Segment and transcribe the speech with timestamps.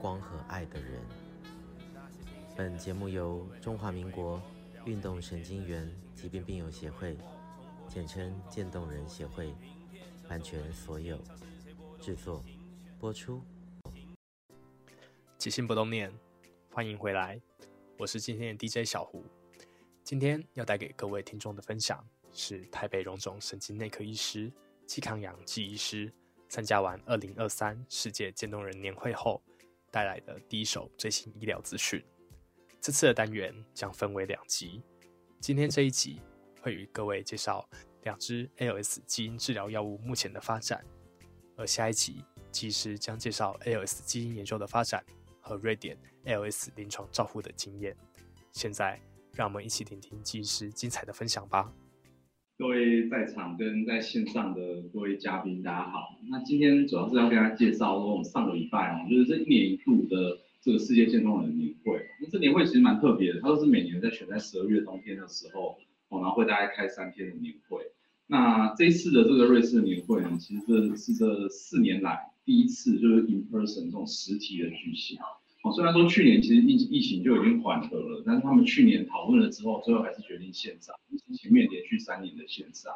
[0.00, 1.00] 光和爱的人。
[2.56, 4.40] 本节目由中华民国
[4.84, 7.16] 运动神经元疾病病友协会，
[7.88, 9.54] 简称渐冻人协会，
[10.28, 11.18] 版权所有，
[12.00, 12.44] 制作
[12.98, 13.42] 播出。
[15.36, 16.12] 即兴不冻念，
[16.72, 17.40] 欢迎回来，
[17.96, 19.24] 我是今天的 DJ 小胡。
[20.02, 24.50] 今天要带给各位听众的分享是台北荣总神经内科医师
[24.86, 26.10] 季康阳季医师
[26.48, 29.42] 参加完二零二三世界渐冻人年会后
[29.90, 32.04] 带来的第一手最新医疗资讯。
[32.80, 34.82] 这次的单元将分为两集，
[35.40, 36.20] 今天这一集
[36.62, 37.68] 会与各位介绍
[38.02, 40.84] 两支 ALS 基因治疗药物目前的发展，
[41.56, 45.04] 而下一集冀医师将介绍 ALS 基因研究的发展
[45.40, 47.96] 和瑞典 ALS 临床照护的经验。
[48.52, 49.00] 现在。
[49.34, 51.72] 让我们一起听听技师精彩的分享吧。
[52.58, 56.18] 各位在场跟在线上的各位嘉宾，大家好。
[56.28, 62.04] 那今天主要是要跟大家介绍说，我们上个礼拜哦，就是这一年一度的这个世界健康人年会。
[62.20, 65.78] 那这年会其实蛮特别的，它都是每年在选在十二月冬天的时候，
[66.08, 67.78] 哦，然后会大概开三天的年会。
[68.26, 75.16] 那这一次的这个瑞士的年会呢，其实这是这四年来第一次就是 in person 这种实体的举行。
[75.72, 80.94] 虽然说去年其实疫疫情就已经缓和了，但是他们去年讨论了之后，最后还是决定线上，
[81.34, 82.92] 前面连续三年的线上。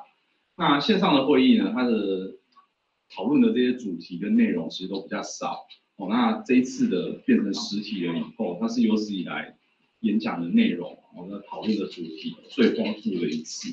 [0.56, 2.34] 那线上的会议呢，它的
[3.14, 5.66] 讨论的这些主题跟内容其实都比较少。
[5.96, 9.56] 哦，那这一次的变成实体了以后，它是有史以来
[10.03, 10.98] 演讲的内容。
[11.14, 13.68] 我们讨论的主题最丰富的一次，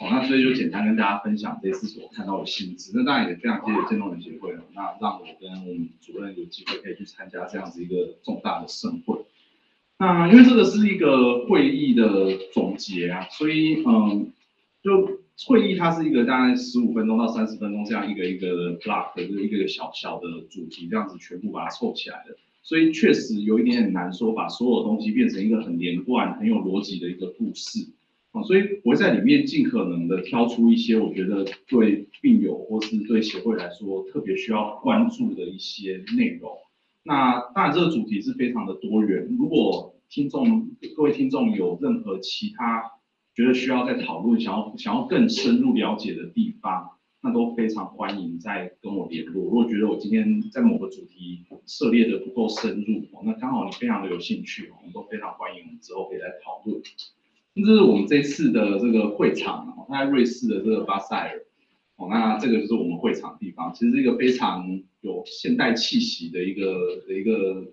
[0.00, 2.90] 好，那所以就简单跟大家分享这次所看到的新知。
[2.92, 9.24] 那当然也非常谢谢渐冻人协会，那让我跟我们主任有机会可以去参加这样子一个重大的盛会。
[9.98, 14.32] 那因为这个是一个会议的总结啊，所以嗯，
[14.82, 22.36] 就会议它是一个大概十五分钟到三十分钟这样一个一个的 block 的一个小小的主题，这样子全部把它凑起来的。
[22.62, 27.88] 所以确实有一点很难说，把所有东西变成一个很连贯、很有逻辑的一个故事
[28.30, 28.42] 啊。
[28.44, 36.50] 所以我会在里面尽可能的挑出一些我觉得对病友或是对协会来说特别需要关注的一些内容。
[37.02, 39.26] 那当然这个主题是非常的多元。
[39.36, 42.84] 如果听众各位听众有任何其他
[43.34, 46.90] 觉得需要再讨论、想要想要更深入了解的地方，
[47.24, 49.44] 那都非常欢迎再跟我联络。
[49.44, 56.82] 如果觉得我今天在某个主题涉猎的不够深入，那刚好你非常的有兴趣，我们都非常欢迎我们之后可以来讨论。
[57.54, 61.42] 这是我们这次的这个会场，它在瑞士的这个巴塞尔。
[61.96, 67.64] 哦，那这个就是我们会场地方，其实是一个非常有现代气息的一个的一个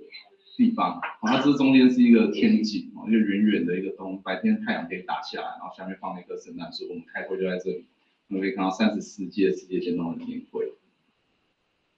[0.57, 0.99] 地方。
[1.21, 7.85] 它这中间是一个天井，哦，就远远的一个东，白天太阳可以打下来，然后下面放了一棵圣诞树，我们开会就在这里。
[8.29, 10.71] 我们可以看到三十四届世界渐冻人年会。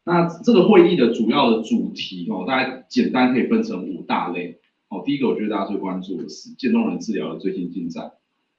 [0.04, 4.58] 那这个会议的主要的主题哦，大概简单可以分成五大类
[4.90, 5.04] 哦。
[5.06, 8.12] 第一个，我觉得大家最关注的是渐冻人治疗的最新进展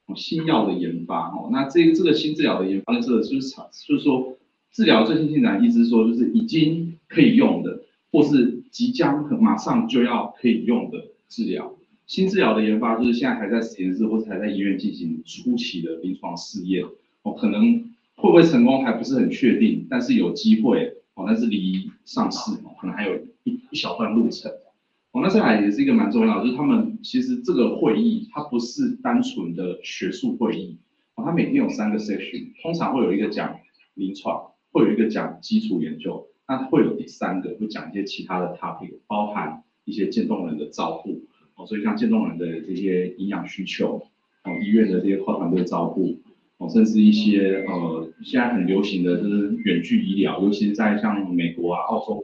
[0.05, 1.49] 哦，新药的研发哦。
[1.51, 3.49] 那这这个新治疗的研发，这个就是
[3.85, 4.37] 就是说
[4.71, 11.75] 治疗最新进展，意思说就是已经可以用的，或是即将马上就要可以用的治疗。
[12.05, 16.85] 新治疗的研发，就是现在还在实验室或者还在医院进行初期的临床试验。
[17.23, 17.61] 哦，可能
[18.15, 24.51] 会不会成功还不是很确定，但是有机会哦，但是离上市，可能还有一一小段路程。
[25.11, 30.77] 哦，那这还也是一个蛮重要的，就是他们其实这个会议它不是单纯的学术会议，
[31.15, 33.59] 哦，它每天有三个 section，通常会有一个讲
[33.93, 41.21] 临床，会有一个讲基础研究，那会有第三个会讲一些其他的 topic，包含一些渐冻人的照顾，
[41.55, 44.07] 哦，所以像渐冻人的这些营养需求，
[44.43, 46.17] 哦，医院的这些跨团队照顾
[46.69, 52.23] 甚至一些呃，现在很流行的就是远距医疗，尤其是在像美国啊、澳洲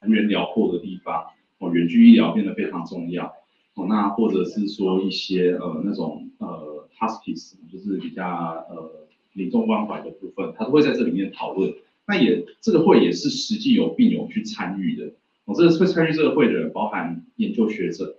[0.00, 1.24] 幅员辽阔的地方，
[1.58, 3.32] 哦，远距医疗变得非常重要。
[3.74, 8.24] 哦，那或者是说一些呃那种呃 hospice，就是比较
[8.68, 11.72] 呃临终关怀的部分，他都会在这里面讨论。
[12.06, 15.06] 那也这个会也是实际有病友去参与的。
[15.46, 18.16] 哦，这个会参与这个会的人，包含研究学者、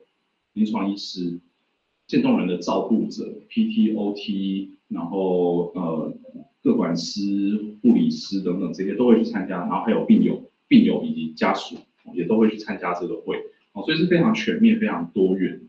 [0.54, 1.40] 临床医师、
[2.07, 4.72] 渐冻人的照顾者、PT、OT。
[4.88, 6.13] 然后呃，
[6.62, 11.75] 各管师、护理师等等这些都会去参加，然后还有病友、病友以及家属
[12.13, 13.36] 也都会去参加这个会。
[13.74, 15.60] 哦，所以是非常全面、非常多元。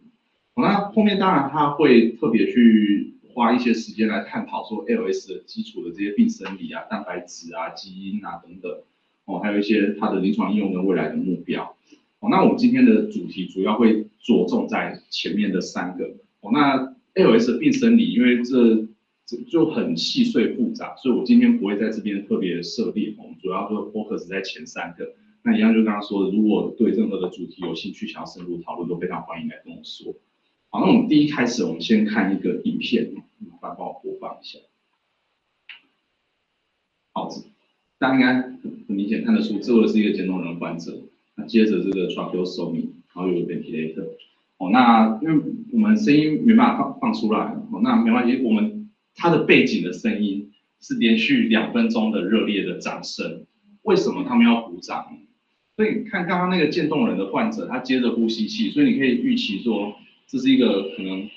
[0.54, 8.70] 那后面当然他会特别去花一些时间来探讨说 LS 的基础的这些病生理啊、蛋白质啊、基因啊等等，
[9.24, 11.74] 哦，还有一些它的临床应用跟未来的目标。
[12.20, 16.16] 哦，那我们今天的主题主要会着重在前面的三个。
[16.52, 18.86] 那 L S 的病生理，因为这
[19.24, 23.16] 这就很细碎复杂，所以我今天不会在这边特别设立。
[23.18, 25.14] 我们主要就 focus 在前三个。
[25.42, 30.14] 那一样就刚刚说的，如果对任何的主题有兴趣，想要深入讨论，都非常欢迎来跟我说。
[30.70, 34.58] 好，那我们第一开始，我们先看一个影片，麻烦帮我播放一下。
[37.12, 37.28] 好，
[37.98, 38.42] 大家应该
[38.88, 41.00] 很明显看得出，这个是一个渐冻人患者。
[41.36, 44.04] 那接着这个 tracheostomy，然后有点提肋克。
[44.58, 45.42] 哦，那因为
[45.72, 50.50] 我们声音没办法放放出来，哦，那没关系，我们它的背景的声音
[50.80, 53.44] 是连续两分钟的热烈的掌声。
[53.82, 55.06] 为什么他们要鼓掌？
[55.76, 59.94] 所以你看刚刚那个渐冻人的患者，他接着呼吸器，所以你可以预期说，
[60.26, 61.28] 这是一个可能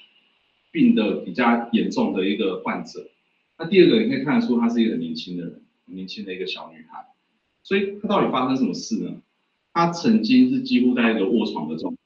[0.71, 3.09] 病的比较严重的一个患者。
[3.57, 7.05] 那第二个，你可以看得出他是一个很年轻的人，很年轻的一个小女孩。
[7.63, 9.21] 所以他到底发生什么事呢？
[9.73, 11.99] 他曾经是几乎在一个卧床的状态，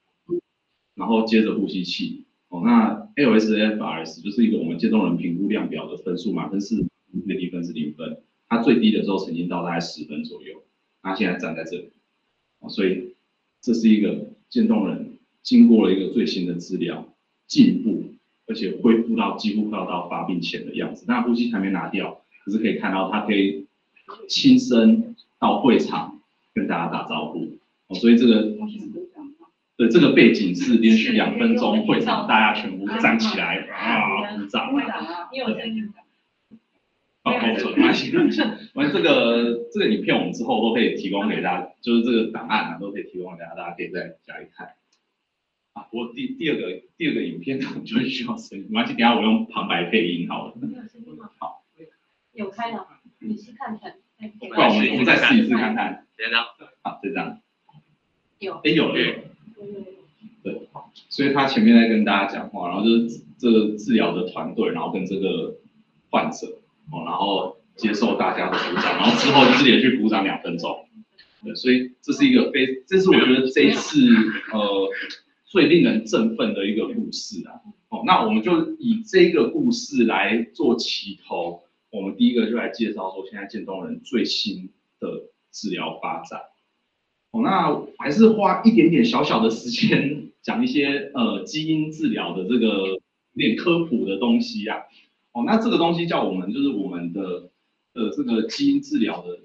[0.96, 2.24] 然后接着呼吸器。
[2.50, 6.76] 哦，那 LSFRS 就是一个我们渐冻人评估量表的分数，满分是
[7.26, 8.18] 最低分是零分，
[8.48, 10.62] 他最低的时候曾经到大概十分左右，
[11.02, 11.90] 他现在站在这里
[12.60, 12.70] 哦。
[12.70, 13.16] 所以
[13.60, 17.08] 这是一个渐冻人经过了一个最新的治疗
[17.48, 18.04] 进步，
[18.46, 21.06] 而且恢复到几乎快要到发病前的样子。
[21.08, 23.66] 那呼吸还没拿掉，可是可以看到他可以
[24.28, 26.22] 亲身到会场
[26.54, 27.58] 跟大家打招呼。
[27.88, 28.56] 哦，所以这个
[29.84, 34.68] 对这个背景是连续两分钟会场大家全部站起来啊鼓掌。
[34.68, 35.42] 好，好，没
[37.82, 38.42] 关系，没关系。
[38.76, 44.70] 完这个这个影片我们之后都可以提供给大家，就是这个档案啊都可以提供给大家，大家可以再加一看。
[45.74, 50.54] 啊，不过第第二个第二个影片可能就会需要声音，没关系，等下我用旁白配音好了。
[51.40, 51.62] 好，
[52.32, 52.88] 有开了，
[53.20, 53.96] 你试看看。
[54.56, 56.06] 那我们我们再试一试看看。
[56.16, 56.46] 这样。
[56.82, 57.42] 好，就这样。
[58.40, 58.62] 有。
[58.64, 59.33] 哎，有了。
[60.44, 60.68] 对。
[61.10, 65.56] 所以他前面在跟大家讲话，然后就是这个治疗的团队，然后跟这个
[66.10, 66.60] 患者。
[66.92, 70.86] 哦，然后接受大家的鼓掌，然后之后就是连续鼓掌两分钟，
[71.42, 74.06] 对，所以这是一个非，这是我觉得这一次
[74.52, 74.90] 呃
[75.46, 77.62] 最令人振奋的一个故事啊。
[77.88, 84.70] 哦，那我们就以这个故事来做起头，我们第一个就来介绍说现在渐冻人最新
[85.00, 85.08] 的
[85.54, 86.42] 治疗发展。
[87.34, 93.02] 哦，那还是花一点点小小的时间 讲一些呃基因治疗的这个有
[93.36, 94.78] 点科普的东西啊。
[95.32, 97.50] 哦，那这个东西叫我们就是我们的
[97.96, 99.40] 呃这个基因治疗的，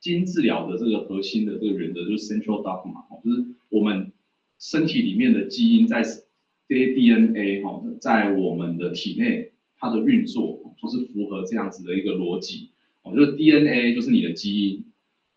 [0.00, 4.10] 基因治疗的这个核心的这个原则就是 central dogma 哦，就是我们
[4.58, 12.70] 身体里面的基因在这些 DNA 哈，在我们的体内它的运作就是符合这样子的一个逻辑
[13.02, 14.84] 哦，就是 DNA 就是你的基因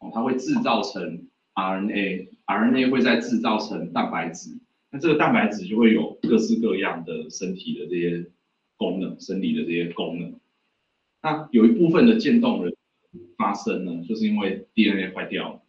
[0.01, 1.25] 哦，它会制造成
[1.55, 4.49] RNA，RNA 会再制造成蛋白质，
[4.89, 8.29] 那这个蛋白质就会有各式各样的身体的这些。
[8.77, 10.33] 功能生理的这些功能，
[11.21, 12.75] 那有一部分的渐冻人
[13.37, 15.61] 发生呢，就是因为 DNA 坏掉了。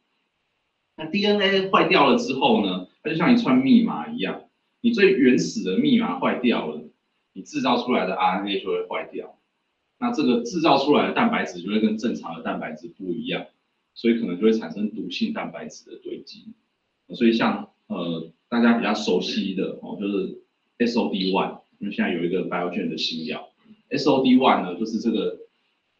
[0.97, 4.45] 那 DNA 坏掉了之后呢，它就像一串密码一样，
[4.81, 6.81] 你最原始的密码坏掉了，
[7.35, 9.39] 你制造出来的 RNA 就会坏掉。
[9.99, 13.45] 那这个制造出来的蛋白质就会跟正常的蛋白质不一样，
[13.95, 16.47] 所以可能就会产生毒性蛋白质的堆积。
[17.15, 20.43] 所以像呃大家比较熟悉的哦，就是
[20.79, 21.61] SOD1。
[21.79, 23.51] 因为现在有一个 Biogen 的新药
[23.91, 25.37] ，SOD1 呢，就是这个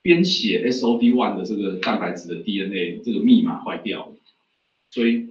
[0.01, 4.15] 编写 SOD1 的这个蛋白质的 DNA 这个密码坏掉了，
[4.91, 5.31] 所以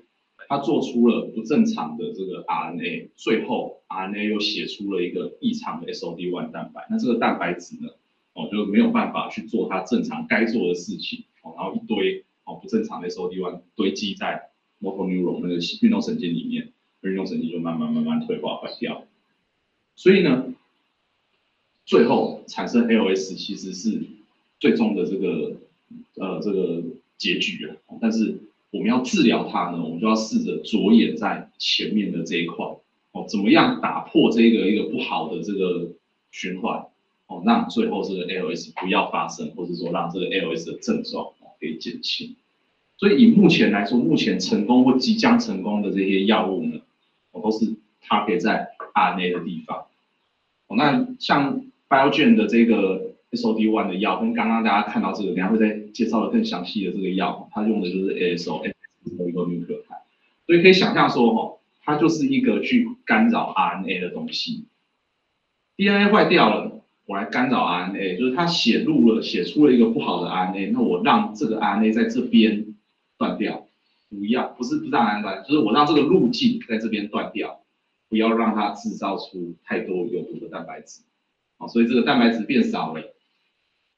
[0.50, 7.88] 它做出了不正常的这个 RNA，最后 RNA 又写出了一个异常的 SOD1 蛋白，那这个蛋白质呢，
[8.34, 14.50] 哦就没有办法去做它正常该做的事情，哦，然后一堆哦不正常的 SOD1 堆积在
[14.81, 16.71] motor neuron 那个运动神经里面，
[17.01, 19.05] 运动神经就慢慢慢慢退化坏掉。
[19.95, 20.53] 所以呢，
[21.86, 24.01] 最后产生 ALS 其实是
[24.60, 25.57] 最终的这个
[26.15, 26.81] 呃这个
[27.17, 27.98] 结局啊。
[28.01, 28.38] 但是
[28.71, 32.65] 我们要治疗它呢，我们就要试着着眼在前面的这一块
[33.12, 35.91] 哦，怎么样打破这个一个不好的这个
[36.31, 36.88] 循环
[37.27, 42.36] 哦，让最后这个 ALS 不要发生，或者说让这个 ALS 的症状可以减轻。
[42.98, 46.82] 所以以目前来说，目前成功或即将成功的这些药物呢，
[47.32, 49.86] 我都是 target 在 RNA 的地方。
[50.68, 58.74] 哦那像 Biogen 的这个 SOD1 的药，跟刚刚大家看到这个，等下会再介绍的更详细的这个药，它用的就是 ASO，ASO
[59.18, 60.01] oligonucleotide。
[60.46, 64.65] 所以可以想象说，哈，它就是一个去干扰 RNA 的东西。
[65.77, 66.80] DNA 坏掉了，
[67.12, 72.74] 我来干扰 RNA，就是它写入了，写出了一个不好的 RNA，那我让这个 RNA 在这边
[73.18, 73.68] 断掉，
[74.10, 77.65] 不要，不是不让 RNA 断，就是我让这个路径在这边断掉，
[78.08, 81.01] 不要让它制造出太多有毒的蛋白质。
[81.58, 83.01] 好，所以这个蛋白质变少了，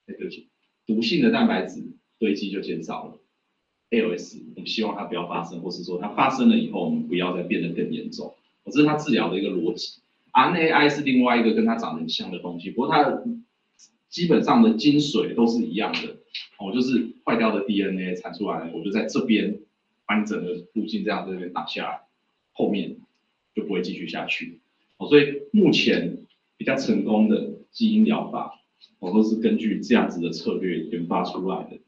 [0.08, 0.48] 对不起，
[0.88, 1.84] 毒性的蛋白质
[2.18, 3.20] 堆积就减少了。
[3.92, 8.34] ALS，我们希望它不要发生，或是说它发生了以后，我们不要再变得更严重。
[8.66, 10.00] 这是它治疗的一个逻辑。
[10.34, 13.24] RNAi 是另外一个跟它长得很像的东西，不过它
[14.10, 16.18] 基本上的精髓都是一样的。
[16.58, 19.60] 哦，就是坏掉的 DNA 产出来，我就在这边
[20.06, 22.02] 把你整个路径这样在这边打下来，
[22.52, 22.98] 后面
[23.56, 24.60] 就不会继续下去。
[24.98, 26.18] 哦，所以目前
[26.58, 28.60] 比较成功的基因疗法，
[29.00, 31.80] 我都是根据这样子的策略研发出来的。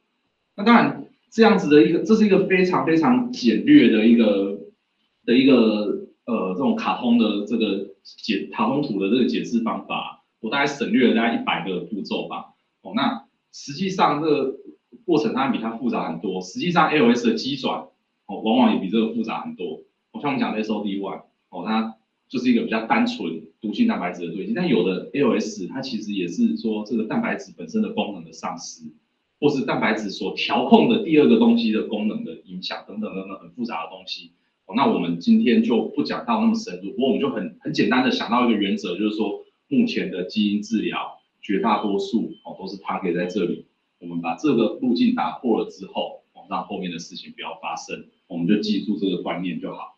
[0.55, 1.01] 那当然。
[1.31, 4.57] 这样子的一个，这是一个非常非常简略的一个
[5.25, 5.84] 的一个
[6.25, 12.53] 呃这种卡通的这个解卡通图的这个解释方法，我大概省略了大概一百个步骤吧。
[12.81, 14.57] 哦，那实际上这个
[15.05, 16.41] 过程当然比它复杂很多。
[16.41, 17.87] 实际上，L S 的机转
[18.27, 19.81] 哦，往往也比这个复杂很多。
[20.11, 21.95] 我像我们讲的 SOD1 哦，它
[22.27, 28.83] 就是一个比较单纯毒性蛋白质的堆积，但有的 L S 它其实也是说这个蛋白质本身的功能的丧失。
[29.37, 34.31] 或是蛋白质所调控的第二个东西的功能的影响等等等等很复杂的东西，
[34.65, 43.65] 哦，那我们今天就不讲到那么深入，不过我们就很很简单的想到一个原则，就是说目前的基因治疗绝大多数哦都是 target 在这里，
[43.99, 49.97] 我们把这个路径打破了之后，哦，让后面的事情不要发生，我们就记住这个观念就好。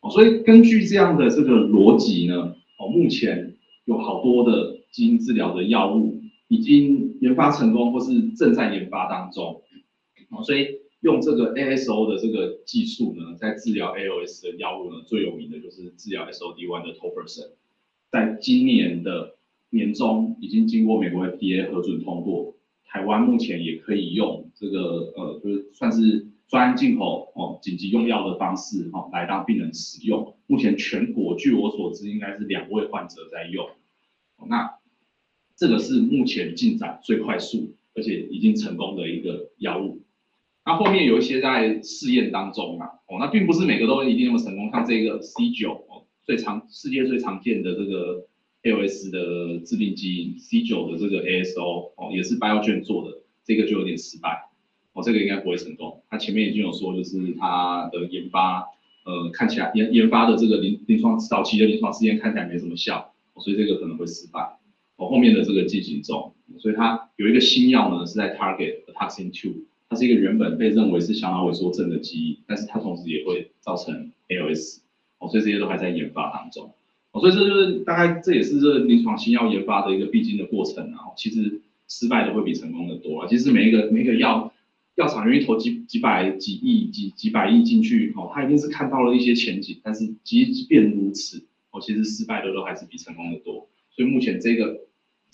[0.00, 6.20] 哦，所以根据这样的这个逻辑呢，哦，目前有好多的基因治疗的药物。
[6.48, 9.62] 已经研发成功或是正在研发当中，
[10.28, 10.66] 哦所以
[11.02, 17.50] 用这个 ASO 的这个技术呢，在治疗 ALS 的药物呢，最有名的就是治疗 SOD1 的 Tofersen，
[18.10, 19.36] 在今年的
[19.70, 30.34] 年中已经经过美国 FDA 核准通过，台湾目前也可以用这个呃，就是算是专进口哦，紧急用药的方式哦，来让病人使用。
[30.46, 33.68] 目前全国据我所知，应该是两位患者在用，
[34.48, 34.78] 那。
[35.54, 40.01] 这个是目前进展最快速，而且已经成功的一个药物。
[40.64, 44.70] 那后面有一些在试验当中啊，哦，那并不是每个都一定那么成功。
[44.70, 48.24] 像这个 C9 哦，最常世界最常见的这个
[48.62, 54.50] ALS 的致病基因 C9 的这个 ASO 哦，也是 Biogen 做的，这个就有点失败
[54.92, 56.02] 哦，这个应该不会成功。
[56.08, 58.60] 他前面已经有说，就是他的研发，
[59.04, 64.40] 呃，看起来研研发的这个临临床早期的临床试验看起来没什么效，所以这个可能会失败。
[64.96, 74.78] 哦后面的这个进行中，所以它有一个新药呢，是在 target Ataxin-2，它是一个原本被认为是小脑萎缩症的基因，但是它同时也会造成 ALS，
[75.18, 76.72] 哦，所以这些都还在研发当中，
[77.10, 84.50] 哦，所以这就是大概这也是这临床新药研发的一个必经的过程啊，其实失败的会比成功的多啊，其实每一个每一个药
[84.94, 94.80] 药厂愿意投几几百几亿几几百亿进去，哦，他一定是看到了一些前景，但是即便如此，哦，其实失败的都还是比成功的多，所以目前这个。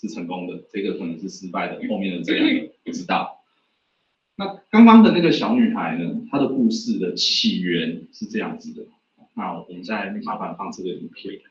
[0.01, 3.38] 是成功的，这个可能是失败的，后面的这样的不知道。
[4.39, 6.21] 那刚刚的那个小女孩呢？
[6.31, 8.87] 她的故事的起源是这样子的。
[9.33, 11.41] 那我们再麻烦放这个影片。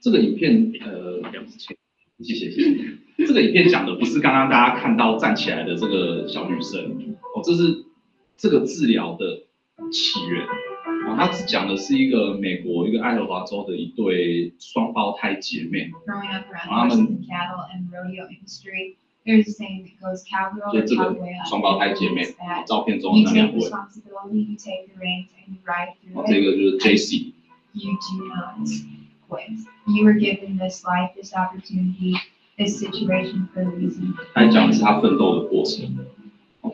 [0.00, 1.22] 这个影片呃，
[2.18, 2.98] 谢谢谢谢。
[3.24, 7.86] 这个影片讲的不是刚刚大家看到站起来的这个小女生哦，这是
[8.36, 9.44] 这个治疗的
[9.90, 10.46] 起源。
[11.16, 15.90] 他讲的是一个美国一个爱荷华州的一对双胞胎姐妹，
[20.72, 22.24] 就这个双胞胎姐妹，
[22.66, 23.80] 照片中的那两位，然
[26.14, 27.32] 后这个就是 Jessie。
[34.34, 35.96] 他讲的是他奋斗的过程。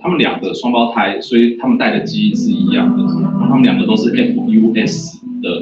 [0.01, 3.05] 他们两个双胞胎，所以他们带的基因是一样的。
[3.49, 5.61] 他们两个都是 FUS 的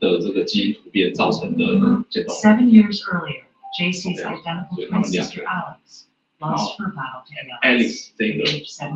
[0.00, 2.34] 的这个基因突变造成的这种。
[2.34, 3.44] Seven years earlier,
[3.78, 6.06] Jesse's identical twin sister Alex
[6.40, 7.60] lost her battle to ALS.
[7.62, 8.44] Alex 这个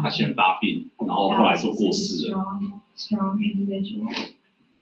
[0.03, 2.39] 他先发病，然后后来就过世了。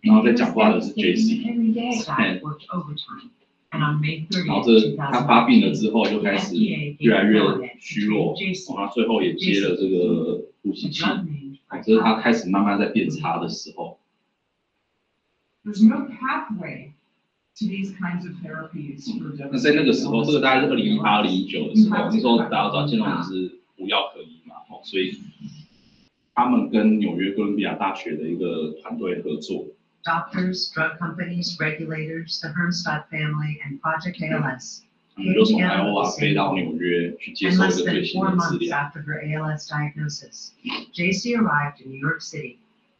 [0.02, 1.42] 然后在讲话的是 Jesse。
[4.46, 7.40] 然后这他发病了之后就开始越来越
[7.80, 8.34] 虚弱，
[8.76, 11.02] 然后最后也接了这个呼吸器，
[11.84, 13.98] 这是他开始慢慢在变差的时候。
[15.62, 15.72] 那
[19.58, 25.18] 在那个时候，这个大概是二零一八、二零一九的时候，那时候大家知道，渐冻人是无药可医嘛，哦，所以
[26.34, 29.66] 他们跟纽约哥伦比亚大学的一个团队合作。
[30.03, 34.81] Doctors, drug companies, regulators, the Hermstad family, and Project ALS.
[35.15, 38.77] 他们就从艾奥瓦飞到纽约去接 And 受一 less 个最 than 新的 four 治 months 疗。
[38.77, 40.51] after her ALS diagnosis,
[40.93, 42.57] JC arrived in New York City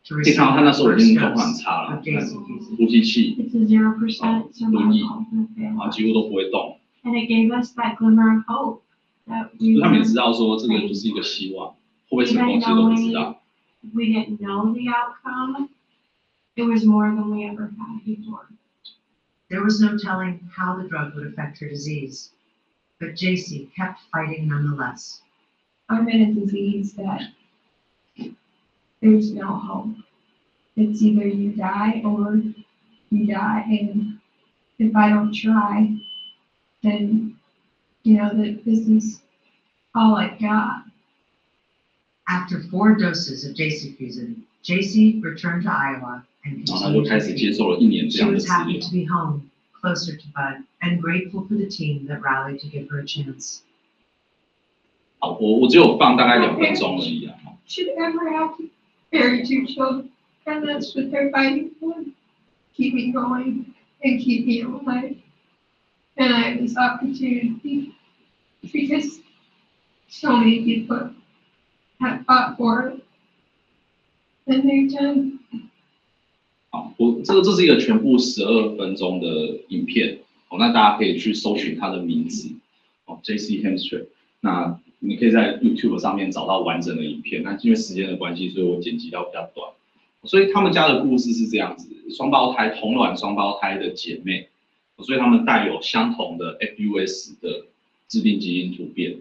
[0.08, 2.78] to 可以 receive 看到他那 her 时候已 first 经状况很 dose 差了 of，JC.
[2.78, 5.92] 呼吸器 It's a zero percent Oh, survival with 啊 ALS.
[5.96, 8.82] 几乎都不会动， And it gave us that glimmer of hope
[9.28, 11.76] that 所 we 以他们也 were, 知道说这个就是一个希望，
[12.10, 13.42] 会不会成功其实都不知道。
[13.94, 15.68] we didn't know the outcome.
[16.61, 18.47] it was more than we ever had before.
[19.49, 22.33] There was no telling how the drug would affect her disease,
[22.99, 25.23] but JC kept fighting nonetheless.
[25.89, 27.23] I'm in a disease that
[29.01, 29.97] there's no hope.
[30.77, 32.43] It's either you die or
[33.09, 33.65] you die.
[33.67, 34.19] And
[34.79, 35.97] if I don't try,
[36.83, 37.39] then,
[38.03, 39.23] you know, that this is
[39.95, 40.83] all I've got.
[42.29, 47.26] After four doses of JC Fusion, JC returned to Iowa and 然后他就 continued 开 to
[47.26, 47.58] 始接 treat.
[47.58, 49.42] 受了一年这 She 样的 was 治 happy 疗 to。be home,
[49.82, 53.62] closer to Bud, and grateful for the team that rallied to give her a chance.
[55.20, 57.36] 好，我我只有放大概两分钟而已啊。
[57.68, 58.64] should ever have to
[59.12, 60.10] bury two children.
[60.46, 61.96] And that's what they're fighting for.
[62.78, 65.16] Keep me going and keep me alive.
[66.18, 67.96] And I have this opportunity
[68.62, 69.20] because
[70.08, 71.10] so many people
[72.00, 73.04] have fought for it.
[76.71, 82.49] 好，我这个这是一个全部十二分钟的影片，哦，那大家可以去搜寻它的名字，
[83.07, 83.63] 哦，J.C.
[83.63, 84.07] Hamster，
[84.41, 87.43] 那你可以在 YouTube 上面找到完整的影片。
[87.43, 89.71] 那因为时间的关系，所以我剪辑到比较短。
[90.25, 94.49] 所以他们家的故事是这样子：双胞胎同卵双胞胎的姐妹，
[94.99, 97.67] 所以他们带有相同的 FUS 的
[98.09, 99.17] 致病基因突变。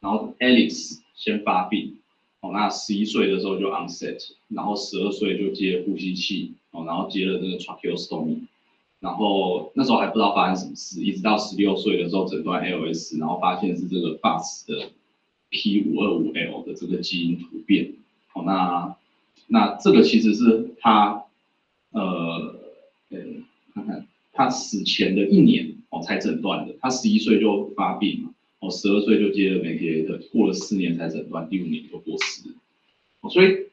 [0.00, 1.98] 然后 Alice 先发病，
[2.40, 8.38] 哦，那十一岁的时候就 onset，然后十二岁就接呼吸器，哦，然后接了这个 tracheostomy，
[8.98, 14.90] 然后那时候还不知道发生什么事，一直到十六岁的时候诊断 ALS，然后发现是这个 FAS 的
[15.50, 17.92] P 五二五 L 的这个基因突变，
[18.32, 18.96] 哦，那
[19.48, 21.24] 那这个其实是他，
[21.90, 22.54] 呃，
[23.10, 23.18] 呃，
[23.74, 28.29] 看看他死前的一年哦才诊断的，他十一岁就发病嘛，
[28.60, 32.50] 哦，十二岁就接了媒体的过了四年才诊断，第五年就过世，
[33.20, 33.66] 哦，所以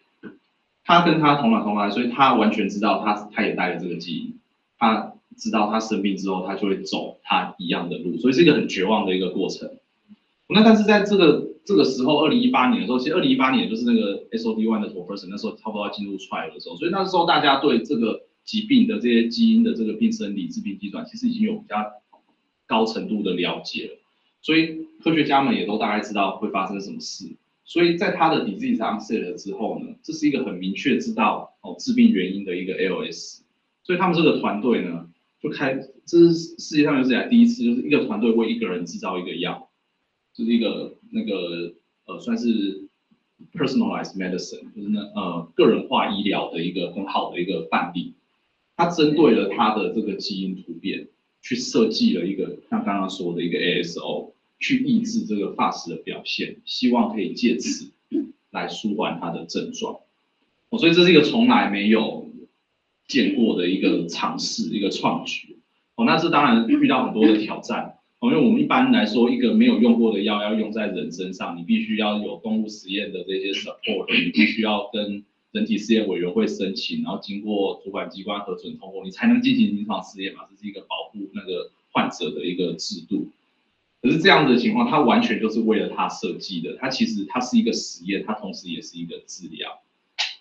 [0.84, 4.40] 他跟他同卵同胎，所以他完全知道他他也带了这个基因，
[4.78, 9.70] 他知道他生病之后他就会走他一样的路，所以是一个很绝望的一个过程。
[10.50, 21.76] 那但是在这个这个时候，二零一八年的时候，其实二零一八年就是那个 SOD1 的 tofersen 那时候差不多要进入 trial 的时候，所以那时候大家对这个疾病的这些基因的这个病生理、致病机转，其实已经有比较
[22.66, 23.98] 高程度的了解了，
[24.48, 27.26] 所以科学家们也都大概知道会发生什么事。
[27.66, 33.44] 所以在他的 disease onset 了之后呢，这是一个很明确知道哦致病原因的一个 L S
[33.84, 35.10] 所以他们这个团队呢
[35.42, 35.74] 就开，
[36.06, 39.70] 这是世界上有史以来第一次，就是一个团队为一个人制造一个药，
[40.34, 41.74] 就是一个那个
[42.06, 42.88] 呃算是
[43.52, 48.14] personalized medicine，就是那呃个人化医疗的一个很好的一个范例。
[48.78, 51.10] 他针对了他的这个基因突变，
[51.42, 54.32] 去设计了一个像刚刚说的一个 ASO。
[54.60, 57.92] 去抑制这个 FAS 的表现，希望可以借此
[58.52, 60.00] 来舒缓它的症状。
[60.70, 62.30] 哦，所以这是一个从来没有
[63.08, 65.58] 见过的一个尝试，一个创举。
[65.96, 67.94] 哦，那这当然遇到很多的挑战。
[68.20, 80.42] 哦，因为我们一般来说，一个没有用过的药要用在人身上，你必须要有动物实验的这些 support，你必须要跟人体试验委员会申请，然后经过主管机关核准通过，你才能进行临床试验嘛。
[80.50, 83.30] 这是一个保护那个患者的一个制度。
[84.02, 86.78] 可是这样的情况，它完全就是为了它设计的。
[86.80, 89.80] 它其实它是一个实验，它同时也是一个治疗，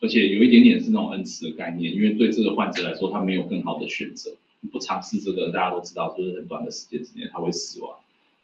[0.00, 1.94] 而且有一点点是那种恩赐的概念。
[1.94, 4.32] 因为对这个患者来说，他没有更好的选择。
[4.72, 7.94] 不尝试这个，大家都知道，就是很短的时间之内他会死亡。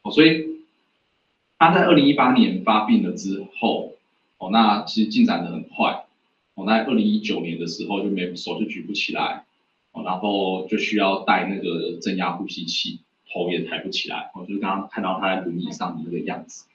[0.03, 0.61] 哦，所以
[1.59, 3.94] 他在二零一八年发病了之后，
[4.38, 6.05] 哦，那其实进展的很快。
[6.55, 9.44] 哦，在二零一九年的时候就没手就举不起来，
[9.92, 13.01] 哦，然后就需要带那个正压呼吸器。
[13.33, 16.66] 头也抬不起来，哦，就是刚刚看到他在轮椅上的那个样子，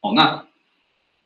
[0.00, 0.46] 哦，那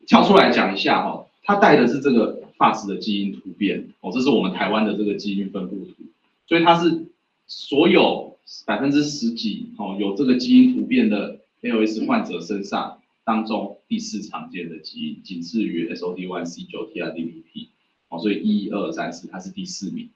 [0.06, 6.04] 跳出来讲一下哈、哦，他带的是这个 FAS 的基因突变，哦，这是我们台湾的这个基因分布图，
[6.46, 7.06] 所以他是
[7.46, 17.68] 所有百分之十几哦有这个基因突变的 ALS 患者身上当中第四常见的基因，仅次于 SOD1、C9、TRDPP，
[18.08, 20.08] 哦，所以一二三四，它是第四名，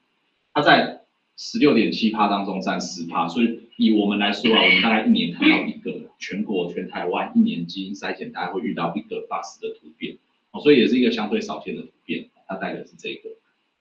[0.53, 1.00] 它在。
[1.43, 10.17] 十六点七趴当中占十趴，所以以我们来说啊，我们大概一年看到一个，全国全台湾一年基因筛检大概会遇到一个 FAST 的突变，
[10.51, 13.31] 哦，所以也是一个相对少见的突变，它带的是这个。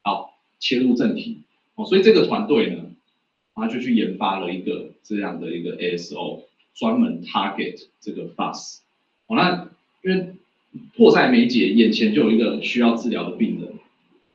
[0.00, 1.42] 好，切入正题，
[1.74, 2.82] 哦，所以这个团队呢，
[3.54, 6.44] 他就去研发了一个这样的一个 ASO，
[6.74, 8.78] 专门 target 这个 FAST。
[9.26, 9.68] 哦，那
[10.02, 10.32] 因为
[10.96, 13.74] 迫在眉睫，眼前就有一个需要治疗的病人，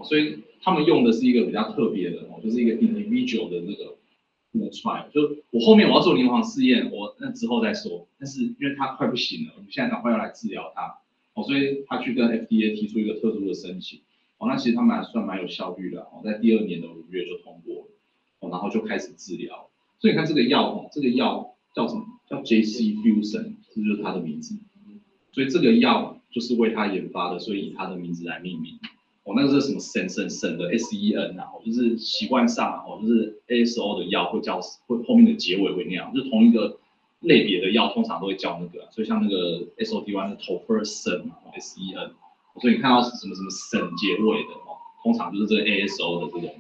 [0.04, 0.45] 所以。
[0.62, 8.08] 他们用的是一个比较特别的哦，就是一个 individual 的那个 trial，就我后面我要做临床试验，我那之后再说。
[8.18, 11.00] 但是因为他快不行了，我们现在赶快要来治疗他，
[11.34, 14.00] 哦，所以他去跟 FDA 提出一个特殊的申请，
[14.38, 17.88] 哦，那其实他们还算蛮有效率的，哦，在第二年的五月就通过，
[18.40, 19.70] 哦，然后就开始治疗。
[20.00, 22.06] 所以你看这个药，哦，这个药叫什么？
[22.28, 24.56] 叫 JC Fusion，这就是它的名字。
[25.32, 28.80] 所以这个药就是为他研发的，所以以他的名字来命名。
[29.26, 36.78] 哦，那个是什么省省省的 S E N 啊，就是习惯上哦，就是 A S O 的药会叫会后面的结尾会那样，就同一个
[37.22, 42.12] 类别的药通常都会叫那个，所以像那个 S O D one 是 Tofersen 嘛，S E N，
[42.62, 46.56] 所以你看到什么什么省结尾的哦，通常就是这个 A S O 的这种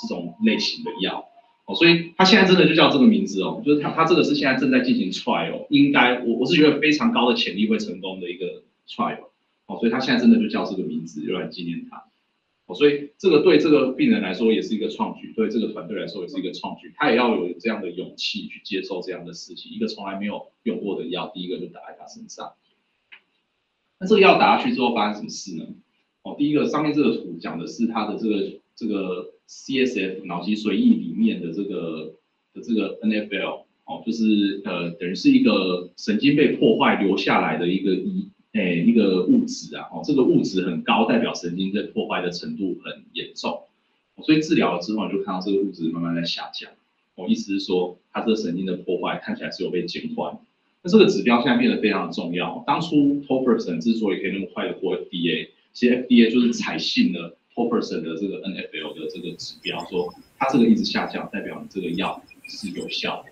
[0.00, 1.22] 这种类型的药
[1.66, 9.29] 哦，所以它现在真的就叫这个名字哦，就是它它这个是现在正在进行 trial，应该我我是觉得非常高的潜力会成功的一个 trial。
[9.70, 12.02] 哦，所以他现在真的就叫这个名字，就来纪念他。
[12.66, 16.92] 哦，所以这个对这个病人来说也是一个创举，对这个团队来说也是一个创举。
[16.96, 19.70] 他也要有这样的勇气去接受这样的事情。
[19.70, 22.52] 一个从来没有用过的药，第一个就打在他身上。
[24.00, 25.66] 那这个药打下去之后发生什么事呢？
[26.22, 32.14] 哦，第一个上面这个图讲的是他的这个这个 CSF 脑脊髓液里面的这个
[32.52, 38.58] 的这个 NFL，哦，就是呃等于是一个神经被破坏留下来的一个一一。
[38.58, 43.62] 哎，一个物质啊，哦，这个物质很高，代表神经在破坏的程度很严重，
[44.24, 46.70] 所以治疗了之后，你就看到这个物质慢慢在下降。
[47.14, 50.36] 我意思是说，它这个神经的破坏看起来是有被减缓。
[50.82, 52.64] 那这个指标现在变得非常重要。
[52.66, 63.30] 当初 Tofersen 之所以可以那么快的过 FDA，其实 FDA 就是采信了 Tofersen 的这个 NFL 的这个指标，说它这个一直下降，代表你这个药是有效的。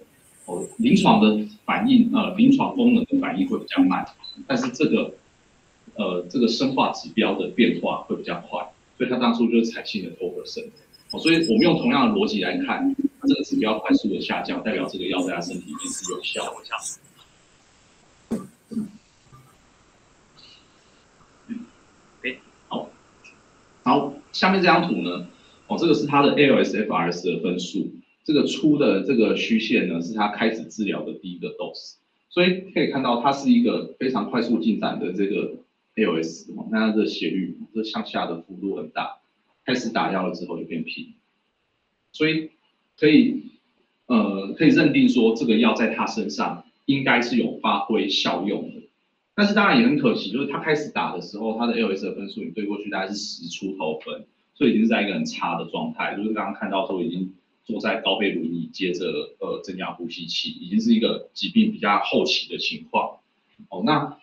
[0.48, 4.04] 哦，临床的反应，呃，临床功能的反应会比较慢。
[4.46, 5.12] 但是这个，
[5.94, 10.68] 呃，这个生化指标的变化会比较快，所以他当初就是采信了 Tofersen。
[11.10, 16.54] 哦，所以我们用同样的逻辑来看，这个指标快速的下降，代表这个药在他身体里面是有效的。
[23.84, 25.26] 好，下面这张图呢，
[25.66, 27.90] 哦，这个是它的 ALSFRS 的分数，
[28.28, 31.94] 这个粗的这个虚线呢，是他开始治疗的第一个 dose。
[32.28, 35.54] 所以可以看到，它是一个非常快速进展的这个
[35.94, 39.16] ALS，那它的斜率这向下的幅度很大，
[39.64, 41.14] 开始打药了之后就变平，
[42.12, 42.50] 所以
[42.98, 43.44] 可以
[44.08, 48.82] 呃可以认定说这个药在它身上应该是有发挥效用的，
[49.34, 57.32] 但是当然也很可惜，就是他开始打的时候，他的 ALS 的分数你对过去大概是十出头分，所以已经是在一个很差的状态，就是刚刚看到说已经。
[57.68, 63.18] 坐在高背轮椅，接着呃增压呼吸器，已经是一个疾病比较后期的情况。
[63.68, 64.16] 哦，那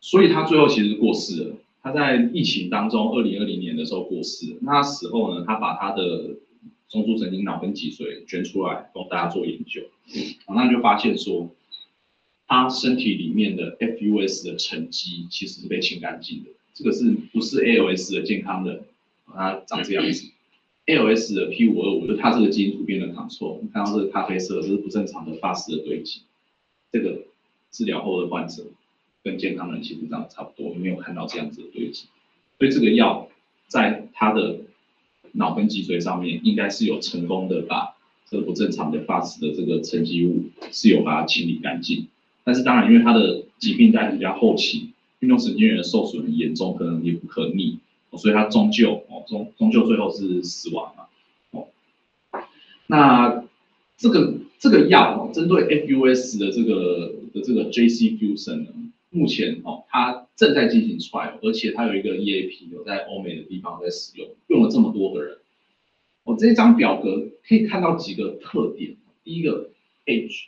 [0.00, 1.56] 所以他最后其实过世了。
[1.82, 4.58] 他在疫情当中，二零二零年的时候过世。
[4.60, 6.36] 那他死后呢，他把他的
[6.90, 9.80] 中枢神经脑跟脊髓捐出来，供大家做研究。
[10.44, 11.48] 哦，那就发现说，
[12.46, 16.50] 他身体里面的 FUS 的沉积其实是被清干净的。
[16.74, 18.82] 这个是不是 ALS 的健康的？
[19.32, 20.30] 他长这样子。
[20.90, 26.22] ALS 的 P 五二五，就它这个基因突变的 Ctrl 你看到这个咖啡色，这是不正常的 fas 的堆积。
[26.90, 27.22] 这个
[27.70, 28.64] 治疗后的患者
[29.22, 32.06] 跟健康人其实长得差不多，没有看到这样子的堆积。
[32.58, 33.28] 所以这个药
[33.68, 34.58] 在他的
[35.32, 37.94] 脑跟脊髓上面，应该是有成功的把
[38.28, 42.08] 这个不正常的 fas 的这个沉积物是有把它清理干净。
[42.42, 47.78] 但是当然，因为他的疾病在比较后期，运动神经元受损很严重，可能也不可逆。
[48.18, 51.08] 所以他终究哦，终终究最后是死亡了
[51.52, 51.68] 哦。
[52.86, 53.44] 那
[53.96, 58.72] 这个这个药哦，针对 FUS 的这个的这个 JC Fusion 呢，
[59.10, 65.38] 目前哦，它正在进行 trial，而且它有一个 EAP 有在欧美的地方在使用，用了这么多个人。
[66.24, 69.70] 哦，这张表格可以看到几个特点，第一个
[70.06, 70.46] age，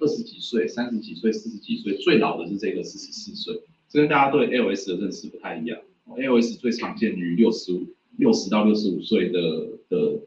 [0.00, 5.78] 二十几岁、三十几岁、四十几岁，最老的是这个四十四岁，这跟大家对 L S 的认识不太一样。
[6.08, 7.86] ALS 最常见于六十五、
[8.16, 9.40] 六十到六十五岁的
[9.88, 10.20] 的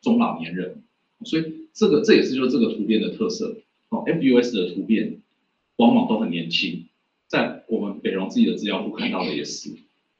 [0.00, 0.82] 中老年人，
[1.24, 3.56] 所以这个这也是就是这个突变的特色。
[3.90, 5.22] 哦，FUS 的突变
[5.76, 6.86] 往往都很年轻，
[7.26, 9.70] 在我们北荣自己的资料库看到的也是，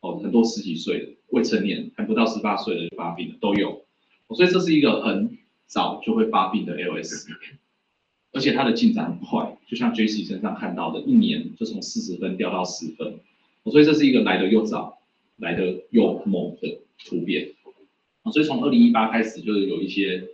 [0.00, 3.84] 哦，很多十几岁未成年还不到十八岁的发病的都有，
[4.30, 7.26] 所以这是一个很早就会发病的 ALS，
[8.32, 13.20] 而且它的进展很快，就像 j c 身上看到的，一年就从四十分掉到十分，
[13.70, 14.98] 所以这是一个来的又早、
[15.36, 17.50] 来的又猛的突变。
[18.32, 20.28] 所以从二零一八开始，就是有一些，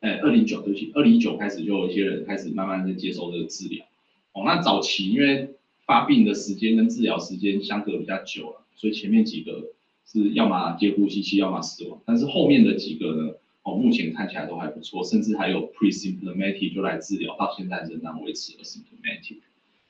[0.00, 3.84] 呃，二零九对不起，二零一九开始就有一些人开始慢慢的接受这个治疗。
[4.32, 5.50] 哦，那早期因为
[5.86, 9.70] 发病的时间跟治疗时间相隔比较久了，所以前面几个
[10.04, 12.00] 是要么接呼吸器，要么死亡。
[12.04, 19.36] 但是后面的几个呢，哦，目前看起来都还不错，甚至还有 pre-symptomatic 就来治疗，到现在仍然维持了 symptomatic。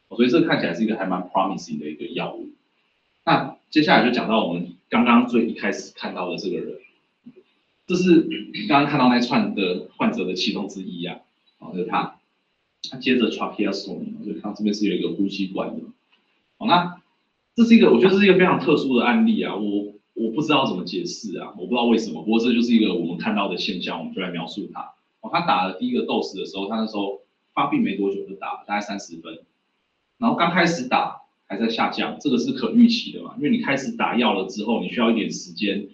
[0.08, 2.50] 哦，所以这看起来是一个还蛮 promising 的一个药物。
[3.24, 6.78] 那接下来就讲到我们刚刚最一开始看到的这个人。
[7.84, 8.28] 这是
[8.68, 11.18] 刚刚看到那串的患者的其中之一啊，
[11.58, 12.16] 好，就是他，
[12.90, 15.82] 他接着 tracheostomy，就看这边是有一个呼吸管的，
[16.58, 17.00] 好，那
[17.54, 24.92] 这是一个我觉得是一个非常特殊的案例啊，我我不知道怎么解释啊，我不知道为什么，不过这就是一个我们看到的现象，我们就来描述它。
[25.20, 27.20] 哦，他打了第一个 dose 的时候，他那时候
[27.52, 29.40] 发病没多久就打了，大概三十分，
[30.18, 31.21] 然后刚开始打
[31.52, 35.86] 还在下降，这个是可预期的嘛，因为你开始打药了之后，你需要一点时间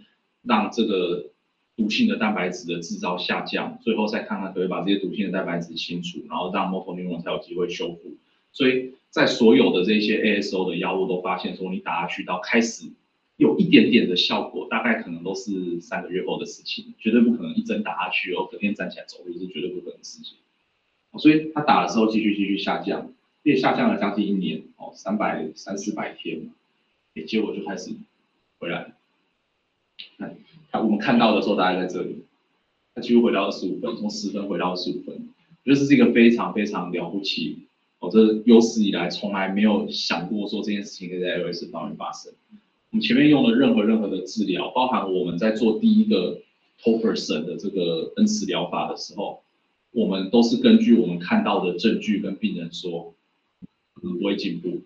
[0.43, 1.31] 让这个。
[1.79, 8.17] 毒性的蛋白质的制造下降，最后再看看可以把这些毒性的蛋白质清除，然后让 motor neuron 才有机会修复。
[8.51, 12.91] 所以在所有的这些 ASO 的药物都发现说，你打下去到开始
[13.37, 20.37] 有一点点的效果，大概可能都是三个月后的事情，绝对不可能一针打下去哦，隔天站起来走路是绝对不可能的事情。
[21.17, 26.51] 所以他打的时候继续继续下降，也下降了将近一年哦，三百三四百天，
[27.15, 27.93] 哎，结果就开始
[28.59, 28.95] 回来了。
[30.73, 32.25] 我们看到的时候大概在这里，
[32.95, 35.15] 他几乎回到二十五分，从十分回到二十五分，
[35.65, 37.67] 我觉得这是一个非常非常了不起，
[38.01, 42.33] 哦，这有史以来从来没有想过说这件事情可以在 ALS 方面发生。
[42.91, 46.41] 我们前面用的任何任何的治疗，包含我们在做第一个
[46.83, 49.43] Tofersen 的这个恩慈疗法的时候，
[49.91, 53.15] 我们都是根据我们看到的证据跟病人说，
[54.01, 54.83] 不会进步，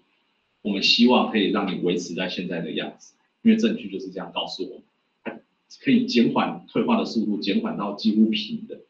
[0.63, 4.83] 我们希望可以让你维持在现在的样子，因为证据就是这样告诉我们。
[5.83, 8.81] 可以减缓退化的速度，减缓到几乎平的，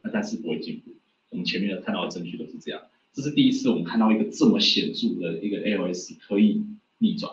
[0.00, 0.92] 那但是不会进步。
[1.28, 2.80] 我们前面看到的证据都是这样，
[3.12, 6.64] 这是第一次我们看到一个这么显著的一个 ALS 可以
[6.96, 7.30] 逆转。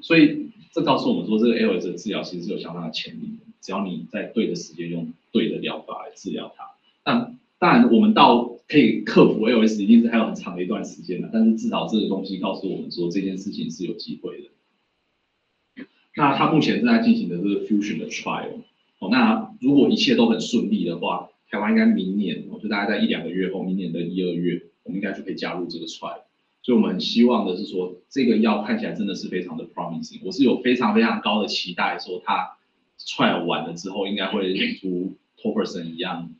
[0.00, 6.64] 所以这告诉我们说，这个 ALS 的治疗其实是有相当的潜力的，只要你在对的时间用对的疗法来治疗它。
[7.02, 15.84] 但当然，我们到可以克服 ALS 一定是还有很长的一段时间的，但是至少这个东西告诉我们说，这件事情是有机会的。
[16.16, 18.62] 那他目前正在进行的这个 fusion 的 trial，
[18.98, 26.22] 哦，那如果一切都很顺利的话，台湾应该明年，我觉得大概在一两个月后，明年的一二月，我们应该就可以加入这个 trial。
[26.62, 32.56] 所以我们很希望的是说，这个药看起来真的是非常的 promising，我是有非常非常高的期待，说它
[32.98, 34.48] trial 完了之后，应该会
[34.82, 36.34] 如 Tofersen 一样，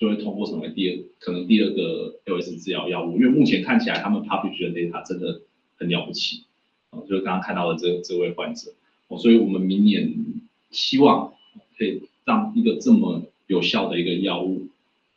[0.00, 5.42] 就会通过成为第二，可能第二个 L S 治疗药物，因为目前看起来他们 publish 的 data 真的
[5.76, 6.44] 很了不起，
[6.90, 8.72] 哦，就是刚刚看到的这这位患者。
[9.18, 10.14] 所以，我们明年
[10.70, 11.34] 希望
[11.76, 14.68] 可以让一个这么有效的一个药物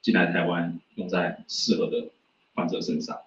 [0.02, 2.08] 进来台湾，用在适合的
[2.56, 3.19] 患者身上。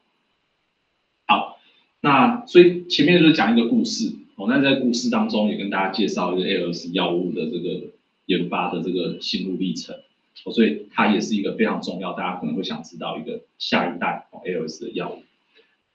[1.28, 1.60] 好，
[2.00, 7.84] 那所以前面就是讲一个故事，哦，那在故事当中也跟大家介绍一个 L S 药物的这个
[8.26, 9.96] 研发的这个心路历程，
[10.36, 15.22] 所以它也是一个非常重要，大家可能会想知道一个下一代哦 ALS 的药物。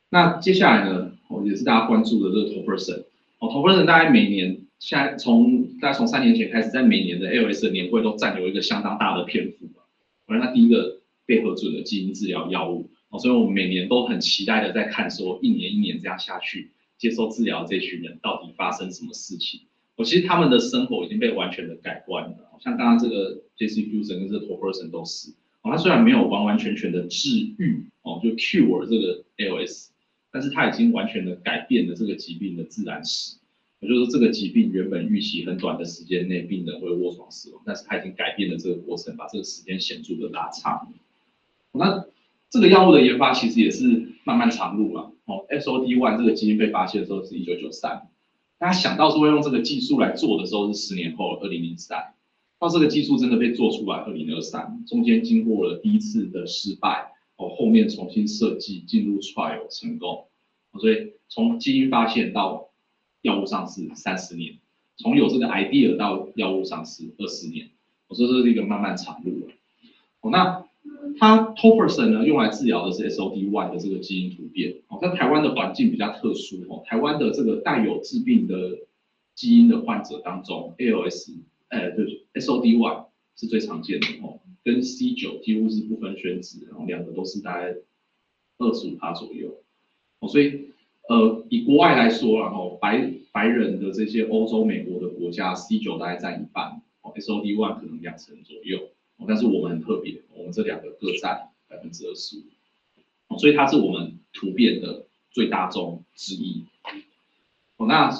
[0.10, 3.04] 那接下来呢，哦，也是大家关注的这个 Tofersen。
[3.40, 9.68] 哦，Topersen 大概每年现在从大概从三年前开始，在每年的 ALS 的年会都占有一个相当大的篇幅。
[10.28, 19.62] 反正它第一个被核准的基因治疗药物，哦，所以我们每年都很期待的在看说，一年一年这样下去，接受治疗这群人到底发生什么事情？
[19.96, 25.30] 我其实他们的生活已经被完全的改观了，像刚刚这个 Jessie Fuson 跟这个 Tofersen 都是，
[25.62, 29.90] 哦，他虽然没有完完全全的治愈，哦，就 cure 这个 ALS。
[30.34, 33.36] 但是他已经完全的改变了这个疾病的自然史，
[33.82, 40.88] 也就是说，这个疾病原本预期很短的时间内病人会卧床死亡，但是他已经改变了这个过程，把这个时间显著的拉长。
[41.74, 42.06] 那
[42.50, 43.84] 这个药物的研发其实也是
[44.24, 45.12] 漫漫长路了。
[45.26, 48.08] 哦，SOD1 这个基因被发现的时候是一九九三，
[48.58, 52.14] 大家想到说用这个技术来做的时候是十年后二零零三，
[52.62, 57.12] 到这个技术真的被做出来二零二三，中间经过了第一次的失败。
[57.58, 60.26] 后面重新设计进入 trial 成功，
[60.80, 62.70] 所以从基因发现到
[63.24, 64.60] 药物上市三十年，
[64.96, 67.72] 从有这个 idea 到药物上市二十年，
[68.08, 69.50] 我说这是一个漫漫长路。
[70.20, 70.64] 哦，那
[71.18, 74.76] 它 Tofersen 呢，用来治疗的是 SOD1 的这个基因突变。
[74.88, 78.78] 哦，在台湾的环境比较特殊哦，台湾的这个带有致病的
[79.34, 81.32] 基因的患者当中，ALS，
[81.72, 84.40] 呃，对，SOD one 是最常见的哦。
[84.64, 87.74] 跟 C 九几乎是不分轩輊，然后两个都是大概
[88.60, 89.64] 二十五趴左右。
[90.20, 90.70] 哦，所以
[91.10, 98.90] 呃，以国外来说，然后白白人的这些欧洲、美国的国家，C 九大概占一半，哦，SOD one 可能两成左右。
[99.18, 102.42] 哦，但是我们很特别，我们这两个各占百分之二十五。
[103.30, 106.66] 哦，所以它是我们突变的最大宗之一。
[107.78, 108.12] 哦，那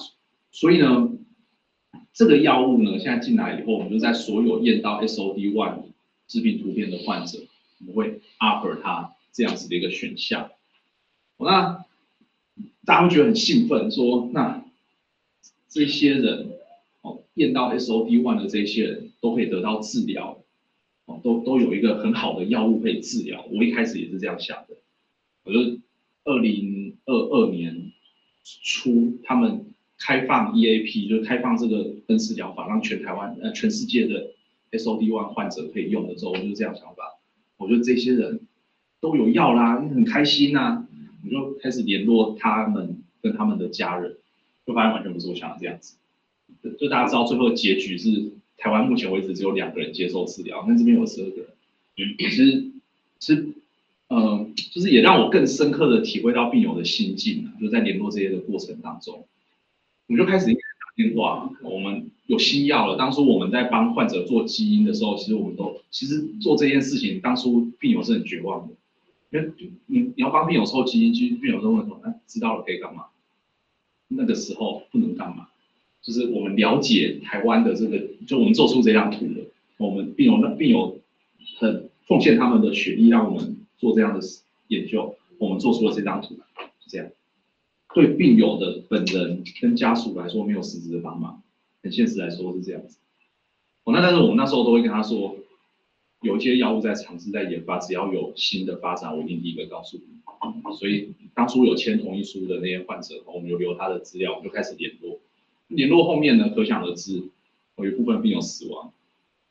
[0.52, 1.11] 所以呢，
[2.22, 5.86] 这个药物呢，现在进来以后，我们就在所有验到 SOD1
[6.28, 7.40] 致病突变的患者，
[7.80, 10.52] 我们会 offer 他这样子的一个选项。
[11.40, 11.84] 那
[12.86, 14.64] 大家会觉得很兴奋，说那
[15.68, 16.52] 这些人
[17.02, 20.44] 哦，验到 SOD1 的这些人都可以得到治疗，
[21.06, 23.44] 哦，都都有一个很好的药物可以治疗。
[23.52, 24.78] 我一开始也是这样想的。
[25.44, 25.58] 我就
[26.26, 27.92] 二零二二年
[28.44, 29.71] 初，他们
[30.02, 34.32] 开放 EAP，就是开放这个分次疗法，让全台湾呃全世界的
[34.72, 37.20] SOD1 患者可以用的时候，我就这样想法。
[37.58, 38.42] 我觉得这些人
[39.00, 40.88] 都有药啦，很开心呐、啊，
[41.24, 44.18] 我就开始联络他们跟他们的家人，
[44.66, 45.96] 就发现完全不是我想的这样子。
[46.80, 51.38] 就大家知道最后结局是，台湾目前为止只有两个人接受治疗，那这边有十二个
[51.96, 52.16] 人。
[52.18, 52.72] 其实
[53.20, 53.54] 是。
[54.08, 59.26] 呃，就是也让我更深刻的体会到病友的心境啊，就在联络这些的过程当中，
[60.12, 60.60] 我就开始打
[60.96, 62.98] 电话，我们有新药了。
[62.98, 68.74] 当初我们在帮患者做基因的时候，其实我们都其实做这件事情，当初病友是很绝望的，
[69.32, 69.52] 因为
[69.88, 73.06] 你你要帮病友抽基因，其实病友都问说，那知道了可以干嘛？
[74.10, 75.48] 那个时候不能干嘛？
[76.02, 77.98] 就是我们了解台湾的这个，
[78.28, 79.48] 就我们做出这张图的，
[79.78, 81.00] 我们病友那病友
[81.58, 83.58] 很奉献他们的血液，让我们。
[83.82, 84.20] 做这样的
[84.68, 86.36] 研究，我们做出了这张图，
[86.82, 87.08] 是这样。
[87.94, 91.42] 对病友的本人跟家属来说，没有实质的帮忙。
[91.84, 92.98] 很现实来说是这样子。
[93.84, 95.36] 哦，那但是我们那时候都会跟他说，
[96.22, 100.04] 有一些药物在尝试在研发，只要有新的发展，我一定第一个告诉你。
[100.78, 105.20] 所以当初有签同意书的那些患者，我们有留他的资料，我们就开始联络。
[105.68, 107.24] 联络后面呢，可想而知，
[107.78, 108.94] 有一部分病友死亡，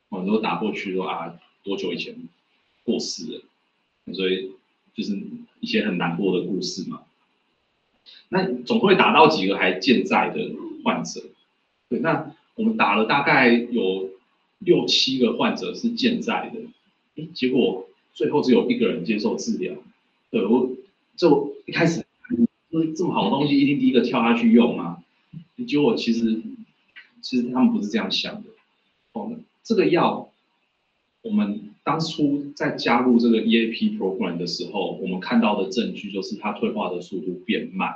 [0.09, 2.15] 我们都打过去说啊，多久以前
[2.85, 3.43] 过世了。
[4.15, 4.51] 所以
[4.95, 5.21] 就是
[5.61, 7.03] 一些很难过的故事嘛。
[8.31, 10.41] 那总会打到几个还健在的
[10.83, 11.21] 患者。
[11.91, 14.09] 对，那我们打了大概有
[14.61, 19.75] 六七个患者是健在的，结果最后只有一个人接受治疗。
[20.31, 20.71] 对，我
[21.17, 22.03] 就一开始
[22.71, 25.03] 说这么好的东西，一定第一个跳下去用吗？
[25.69, 26.41] 结果其实
[27.21, 28.49] 其实他们不是这样想的。
[29.13, 29.31] 哦，
[29.63, 30.27] 这个药。
[31.23, 37.95] 我们当初在加入这个 EAP program 的时候，我们看到的证据就是它退化的速度变慢。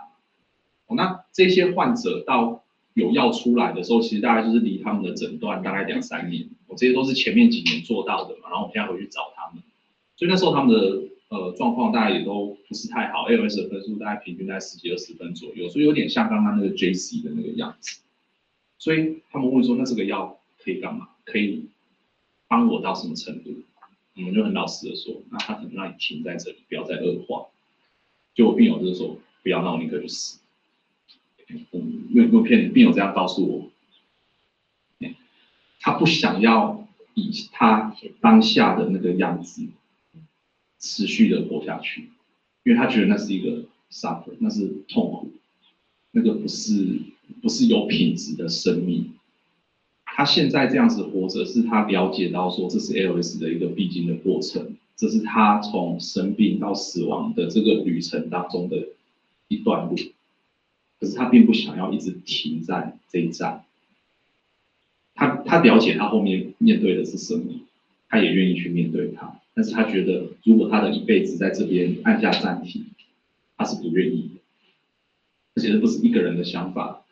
[0.90, 2.62] 那这些患者到
[2.94, 6.48] 有药出来的时候，其实大概就是离他们的诊断大概两三年。
[6.66, 9.62] 我这些都是前面几年做到的嘛，然后我现在回去找他们，
[10.16, 18.00] 所以那时候他们的呃状况大概也都不是太好，ALS 的分数大概平均在十几二十分左右，所以有点像刚刚那个 JC 的那个样子。
[18.78, 21.08] 所以他们问说，那这个药可以干嘛？
[21.24, 21.66] 可以？
[22.46, 23.50] 帮我到什么程度，
[24.14, 27.46] 我们就很老实的说，那他可能让你停在这里，不要再恶化。
[28.34, 30.38] 就我病友就是说，不要闹，你可以死。
[31.70, 35.08] 我没有没有骗你，病友这样告诉我，
[35.80, 39.66] 他不想要以他当下的那个样子
[40.78, 42.08] 持续的活下去，
[42.64, 45.30] 因为他觉得那是一个 suffer，那是痛苦，
[46.12, 47.00] 那个不是
[47.42, 49.12] 不是有品质的生命。
[50.04, 58.88] 他现在这样子活着，是他了解到说，这是 LS 的一个必经的过程，这是他从生病到死亡的这个旅程当中的
[59.48, 59.96] 一段路。
[61.04, 63.62] 可是他并不想要一直停在这一站。
[65.14, 67.60] 他他了解他后面面对的是什么，
[68.08, 69.38] 他也愿意去面对它。
[69.52, 72.86] 但是他觉得，如果他的一辈子在这边按下暂停，
[73.58, 74.40] 他是不愿意的。
[75.54, 77.04] 而且这不是一个人的想法。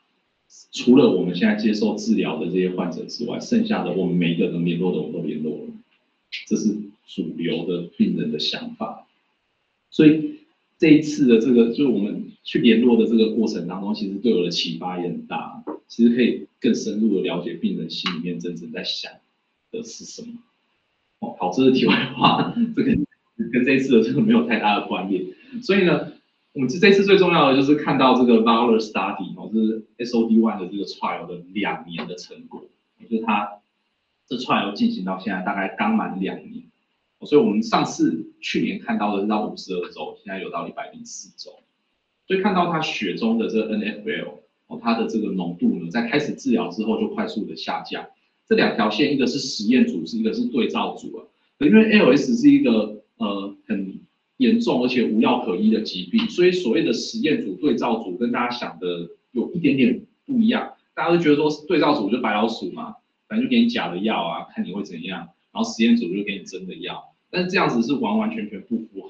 [0.73, 5.65] 除了我们现在接受治疗的这些患者之外，剩下的我们每一个能联络的，我们都联络了。
[6.47, 6.75] 这是
[7.07, 9.07] 主流的病人的想法。
[9.91, 10.41] 所以
[10.79, 15.63] 这一次的这个，就我们去联络的这个过程当中，其实对我的启发也很大。
[15.89, 19.13] 其实可以更深入的了解病人心里面真正在想
[19.71, 20.29] 的是什么。
[21.21, 22.97] 哦，好，这是题外话，这个
[23.53, 25.25] 跟这一次的这个没有太大的关联。
[25.63, 26.13] 所以呢。
[26.55, 32.63] 我们这这次最重要的就是看到这个 VALOR study 哦，就是 SOD1 的这个 trial 的两年的成果，
[33.09, 33.63] 就是它
[34.29, 36.65] 这 trial 进行到现在大概刚满两年，
[37.23, 41.62] 所以我们上次去年看到的是到五十二周，现在有到一百零四周，
[42.33, 48.07] 所以看到它血中的这个 NFL 哦，它的这个浓度呢，在开始治疗之后就快速的下降，
[48.49, 51.21] 这两条线一个是实验组，是一个是对照组啊，
[51.59, 54.01] 因为 Ls 是一个呃很
[54.39, 60.73] 严重而且无药可医的疾病，所以所谓的实验组对照组跟大家想的有一点点不一样。
[60.95, 62.95] 大家都觉得说对照组就白老鼠嘛，
[63.29, 67.13] 反正就给你假的药啊，看你会怎样，然后实验组就给你真的药。
[67.29, 69.09] 但是这样子是完完全全不符合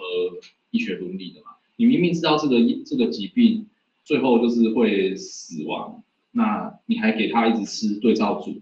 [0.73, 1.47] 医学伦理的嘛？
[1.83, 3.67] 你明明知道这个这个疾病
[4.05, 8.61] 最后就是会死亡，那你还给他一直吃对照组，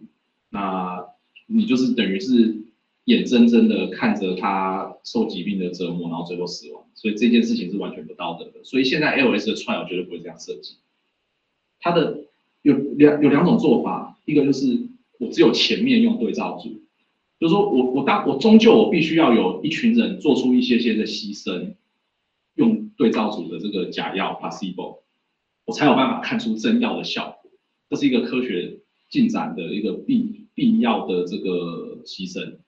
[0.49, 1.05] 那
[1.47, 2.62] 你就是等于是
[3.05, 6.83] 眼睁睁的看着他受疾病的折磨，然后最后死亡。
[6.95, 8.64] 所以这件事情是完全不道德的。
[8.64, 10.77] 所以现在 L S 的 trial 绝对不会这样设计。
[11.79, 12.25] 它的
[12.62, 16.71] 有两有两种做法，一个就是我只有前面用对照组。
[17.39, 21.75] 就是说我我当我终究我必须要有一群人做出一些些的牺牲，
[22.55, 24.98] 用对照组的这个假药 placebo，
[25.64, 27.51] 我才有办法看出真药的效果。
[27.88, 32.59] 这是一个科学进展的一个必必要的这个牺牲。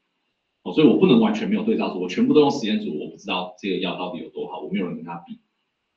[0.63, 5.35] 哦，所以我不能完全没有对照组，我全部都用实验组，我不知道这个药到底有多好，我没有人跟他比，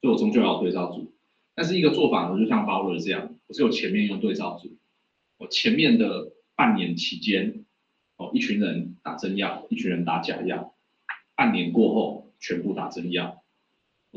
[0.01, 1.13] 所以我终究要对照组。
[1.53, 4.75] 但是一个做法呢，就像鲍尔这样，我只有前面用对照组，
[5.37, 7.63] 我前面的半年期间。
[8.17, 10.73] 哦，一群人打真药，一群人打假药，
[11.35, 13.43] 半年过后全部打真药，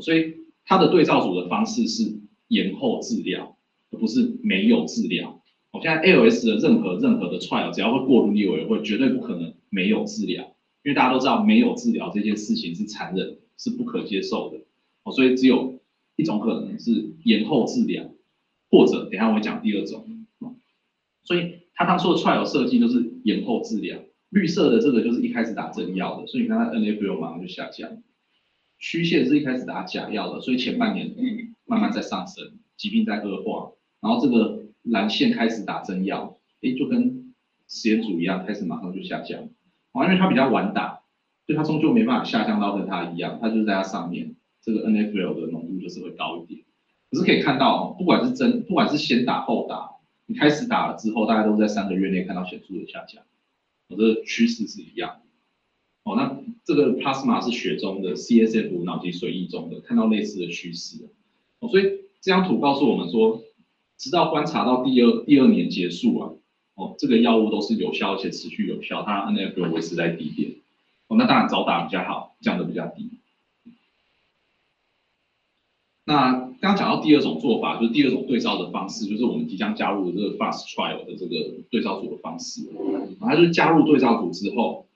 [0.01, 0.35] 所以
[0.65, 3.57] 它的对照组的方式是延后治疗，
[3.91, 5.41] 而不是没有治疗。
[5.71, 14.57] 我现在 ALS 的任何任何的 trial，只要会过伦理委员会，绝对不可能没有治疗，因为大家都知道没有治疗这件事情是残忍，是不可接受的。
[15.03, 15.79] 哦，所以只有
[16.15, 18.09] 一种可能是延后治疗，
[18.69, 20.05] 或者等下我会讲第二种。
[21.23, 21.59] 所以。
[21.79, 23.97] 他当初的 trial 设计就是延后治疗，
[24.31, 27.89] 绿色的这个就是一开始打针药的，所以你看它 NFL 马上就下降。
[28.79, 31.13] 曲线是一开始打假药的，所以前半年
[31.65, 33.71] 慢慢在上升，疾病在恶化。
[34.01, 37.33] 然后这个蓝线开始打真药，哎，就跟
[37.67, 39.41] 实验组一样，开始马上就下降。
[39.91, 41.01] 哦，因为它比较晚打，
[41.45, 46.61] 所以它终究没办法下降到跟它一样，它就是在它上面，这个 NFL 的浓度就是会高一点。
[47.11, 49.89] 可是可以看到，不管是真，不管是先打后打。
[50.27, 53.23] 你开始打了之后，大家都在三个月内看到显著的下降，
[53.87, 55.28] 我这个趋势是一样的。
[56.03, 61.09] 哦，那这个 plasma 是血中的，CSF 脑脊髓液中的，看到类似的趋势。
[61.59, 61.83] 哦，所以
[62.21, 63.41] 这张图告诉我们说，
[63.97, 66.31] 直到观察到第二第二年结束啊，
[66.75, 70.55] 哦，这个药物都是有效而且持续有效，它 NF 维持在低点。
[71.07, 73.09] 哦，那当然早打比较好，降得比较低。
[76.05, 81.35] 那刚刚讲到第二种做法，就是第二种对照的方式，就是我们即将加入的这个 fast trial 的这个
[81.69, 82.61] 对照组的方式。
[83.19, 84.87] 它就是加入对照组之后，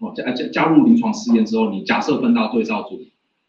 [0.00, 3.00] 哦加加加入临床试验之后，你假设分到对照组，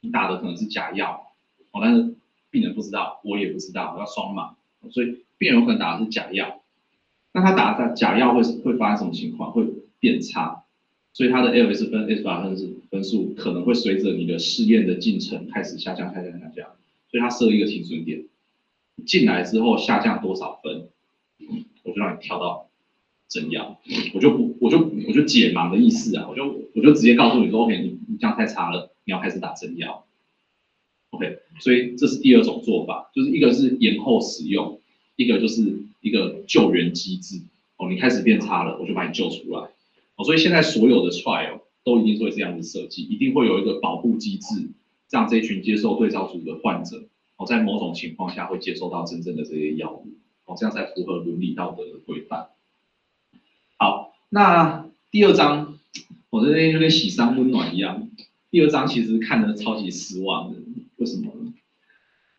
[0.02, 1.34] 你打的可能是假药，
[1.72, 2.14] 哦，但是
[2.50, 4.52] 病人不知道，我也不知道，我要双盲，
[4.92, 6.62] 所以病人有可能打的是假药。
[7.34, 9.52] 那他打的假药会会发生什么情况？
[9.52, 9.66] 会
[10.00, 10.64] 变差，
[11.14, 16.68] 所以他的 LS 分 S 法分是分数可能会随着你的试验的进程开始下降，下降，下降。
[17.10, 18.26] 所以他设一个停损点，
[19.06, 20.90] 进来之后下降多少分，
[21.84, 22.68] 我就让你跳到
[23.32, 23.80] 真药，
[24.14, 24.78] 我就不，我就
[25.08, 26.44] 我就解盲的意思啊，我就
[26.76, 30.06] 我就直接告诉你说，OK，你你这样太差了，你要开始打真药
[31.12, 34.82] ，OK，所以这是第二种做法，就是一个是延后使用，
[35.16, 35.64] 一个就是
[36.02, 37.42] 一个救援机制，
[37.78, 39.70] 哦，你开始变差了，我就把你救出来，
[40.18, 44.70] 哦，所以现在所有的 trial 都一定会这样子设计，一定会有一个保护机制。
[45.10, 47.04] 让这一群接受对照组的患者，
[47.36, 50.08] 哦，在某种情况下会接受到真正的这些药物，
[50.46, 52.48] 哦，这样才符合伦理道德的规范。
[53.82, 55.80] 好，那第二章，
[56.30, 58.12] 我这边就跟喜丧温暖一样。
[58.52, 60.60] 第二章其实看得超级失望的，
[60.98, 61.52] 为什么呢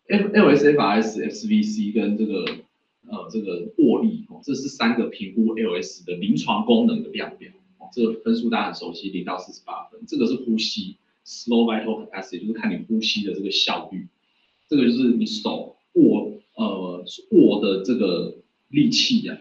[0.07, 2.45] ？LSFRS、SVC 跟这个
[3.09, 10.95] 呃这个握力，哦，这是三个评估 L S 的临床功能的量表，哦，这个分数大家很熟悉，零到四十八分，这个是呼吸。
[11.25, 14.07] Slow vital capacity 就是看你呼吸的这个效率，
[14.69, 18.37] 这个就是你手握呃握的这个
[18.69, 19.37] 力气呀，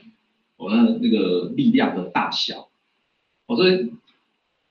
[0.62, 2.68] 我的那个力量的大小，
[3.46, 3.92] 我所以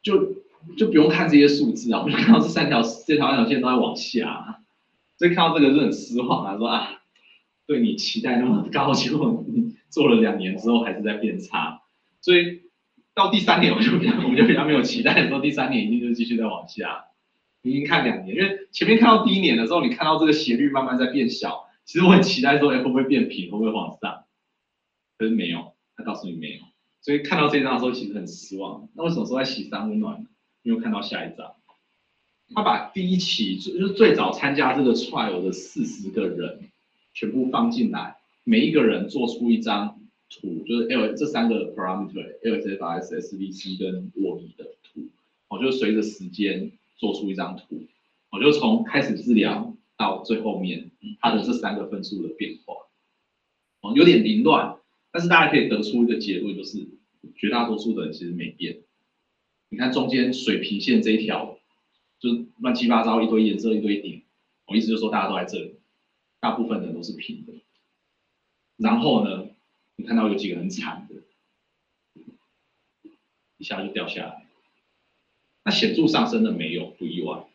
[0.02, 0.36] 就
[0.78, 4.62] 就不用看这些数字啊，我就看到这三条这条三条线都在往下，
[5.18, 7.02] 所以看到这个是很失望啊，说啊，
[7.68, 9.44] 对你期待那么高，结果
[9.90, 11.82] 做了两年之后还是在变差，
[12.22, 12.62] 所以。
[13.14, 17.08] 到第三年我就比较，我就比较没有期待，说第三年一定就继续在往下。
[17.62, 24.24] 已经看两年，因为前面看到第一年的时候，你看到这个斜率慢慢在变小，其实我很期待说，哎，会不会变平，会不会往上？
[25.18, 26.60] 可是没有，告诉你没有。
[27.02, 28.90] 所以看到这张的时候，其实很失望。
[28.96, 30.28] 那为什么说在喜丧温暖呢？
[30.64, 31.56] 因为看到下一张，
[32.54, 36.70] 他把第一期就是最早参加这个 trial 的四十个人
[37.14, 39.98] 全部放进来，每一个人做出一张。
[40.34, 45.02] 图就是 L 这三个 parameter，LSFS、SVC 跟握力的图，
[45.50, 47.84] 我就随着时间做出一张图，
[48.30, 50.90] 我就从开始治疗到最后面，
[51.20, 52.76] 它的这三个分数的变化，
[53.82, 54.78] 哦，有点凌乱，
[55.12, 56.88] 但是大家可以得出一个结论，就是
[57.36, 58.82] 绝大多数的人其实没变。
[59.70, 61.58] 你看中间水平线这一条，
[62.20, 64.22] 就是乱七八糟一堆颜色一堆点，
[64.68, 65.76] 我意思就说大家都在这里，
[66.40, 67.54] 大部分人都是平的。
[68.78, 69.48] 然后呢，
[69.96, 71.16] 你看到有几个很惨的，
[73.58, 74.46] 一下就掉下来。
[75.64, 77.46] 那显著上升的没有，不意外，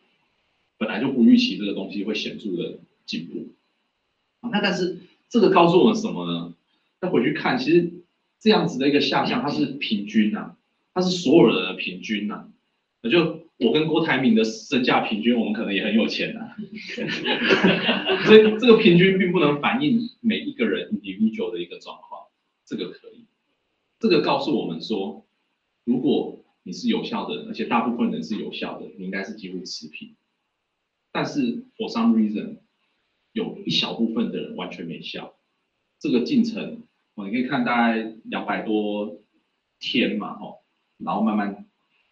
[0.77, 3.47] 本来就不预期这个东西会显著的进步。
[4.49, 4.97] 那但是
[5.27, 6.53] 这个告诉我们什么呢？
[6.99, 8.03] 再回去看，其实
[8.39, 10.55] 这样子的一个下降，它是平均呐、
[10.93, 12.47] 它是所有人的平均呐、
[13.01, 16.55] 那就我跟郭台铭的身价平均，我们可能也很有钱呐、啊。
[18.25, 22.27] 所以这个平均并不能反映每一个人 individual 的一个状况，
[22.65, 23.25] 这个可以。
[23.99, 25.25] 这个告诉我们说，
[25.83, 30.15] 如果你是有效的，而且大部分人是有效的，你应该是几乎持平。
[31.11, 32.57] 但是 for some reason，
[33.31, 35.36] 有一小部分的人完全没效。
[35.99, 36.83] 这个进程，
[37.15, 39.19] 哦，你可以看大概两百多
[39.79, 40.57] 天嘛，哦，
[40.97, 41.65] 然后慢慢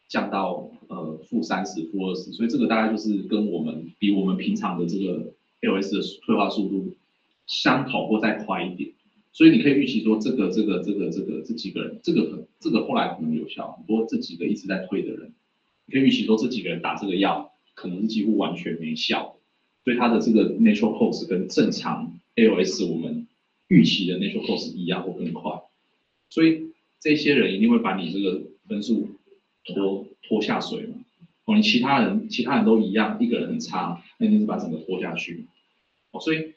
[0.08, 6.96] 降到呃负三十、负二十，所以这个大概就是跟我们比我们平常的这个 L S 的退化速度
[7.48, 8.92] 相同或再快一点。
[9.32, 13.84] 所以你可以预期说，这个、这个、这个、这个这几个人，这个可这个后来可能有效。
[13.86, 15.34] 不过这几个一直在退的人，
[15.86, 19.36] 你可以预期说，这几个人打这个药，可能是几乎完全没效。
[19.84, 23.25] 所以他的这个 natural course 跟正常 L S 我们
[23.68, 25.62] 预期的那 a t u r 一样或更快。
[26.30, 29.10] 所以这些人一定会把你这个分数
[29.64, 30.96] 拖拖下水嘛。
[31.46, 35.46] 哦，你其他人其他人都一样，一个人很差，那你是把整个拖下去。
[36.12, 36.54] 哦，所以。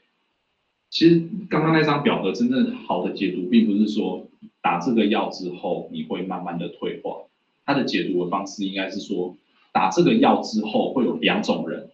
[0.90, 4.26] 其实刚刚那张表格真正好的解读，并不是说
[4.62, 7.26] 打这个药之后你会慢慢的退化，
[7.66, 9.36] 它的解读的方式应该是说，
[9.70, 11.90] 打这个药之后会有两种人，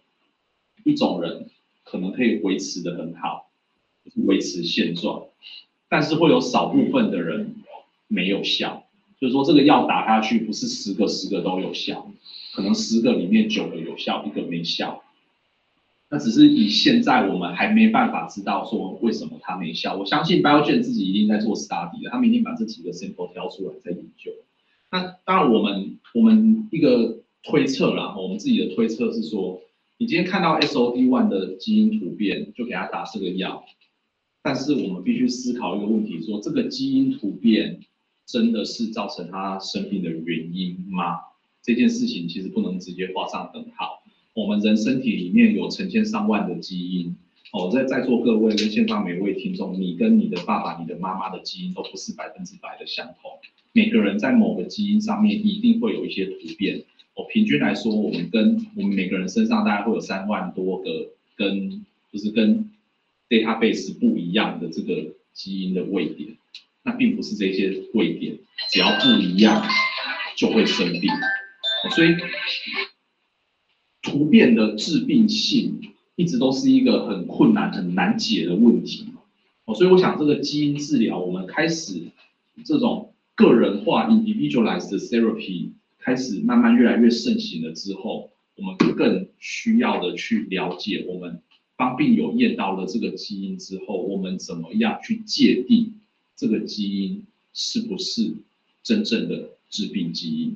[0.85, 1.49] 一种人
[1.83, 3.44] 可能可以维持的很好，
[4.25, 5.25] 维持现状，
[5.89, 7.55] 但是会有少部分的人
[8.07, 8.83] 没有效，
[9.19, 12.11] 就是说这个药打下去不是十个十个都有效，
[12.53, 15.01] 可能十个里面九个有效，一个没效。
[16.07, 19.95] 那只是以现在我们还没办法知道说为什么它没效。
[19.97, 24.31] 我相信 Biogen 自己一定在做 study 的，他们一定把这几个 sample 挑出来在研究。
[24.91, 29.59] 那当然，我们我们一个推测啦，我们自己的推测是说，
[29.97, 33.65] 你今天看到 SOD1 的基因突变，就给他打这个药。
[34.45, 37.79] 但是我们必须思考一个问题：说这个基因突变
[38.27, 41.17] 真的是造成他生病的原因吗？
[41.63, 44.03] 这件事情其实不能直接画上等号。
[44.35, 47.15] 我们人身体里面有成千上万的基因，
[47.53, 53.31] 哦，在在座各位跟线上每位听众，你跟你的爸爸、你的妈妈的基因都不是百分之百的相同。
[53.71, 56.83] 每个人在某个基因上面一定会有一些突变。
[57.15, 61.83] 哦，平均来说，我们跟我们每个人身上大概会有三万多个跟
[62.13, 62.69] 就是跟
[63.29, 66.37] database 不一样的这个基因的位点。
[66.83, 68.37] 那并不是这些位点
[68.71, 69.65] 只要不一样
[70.35, 71.09] 就会生病，
[71.95, 72.15] 所以。
[74.01, 75.81] 突变的致病性
[76.15, 79.07] 一直都是一个很困难、很难解的问题
[79.65, 82.03] 哦，所以我想这个基因治疗，我们开始
[82.63, 91.41] 这种个人化 （individualized therapy） 开始慢慢越来越盛行了之后，我们更需要的去了解，我们
[91.77, 95.93] 当病友验到了这个基因之后，我们怎么样去界定
[96.35, 97.23] 这个基因
[97.53, 98.33] 是不是
[98.83, 100.55] 真正的致病基因？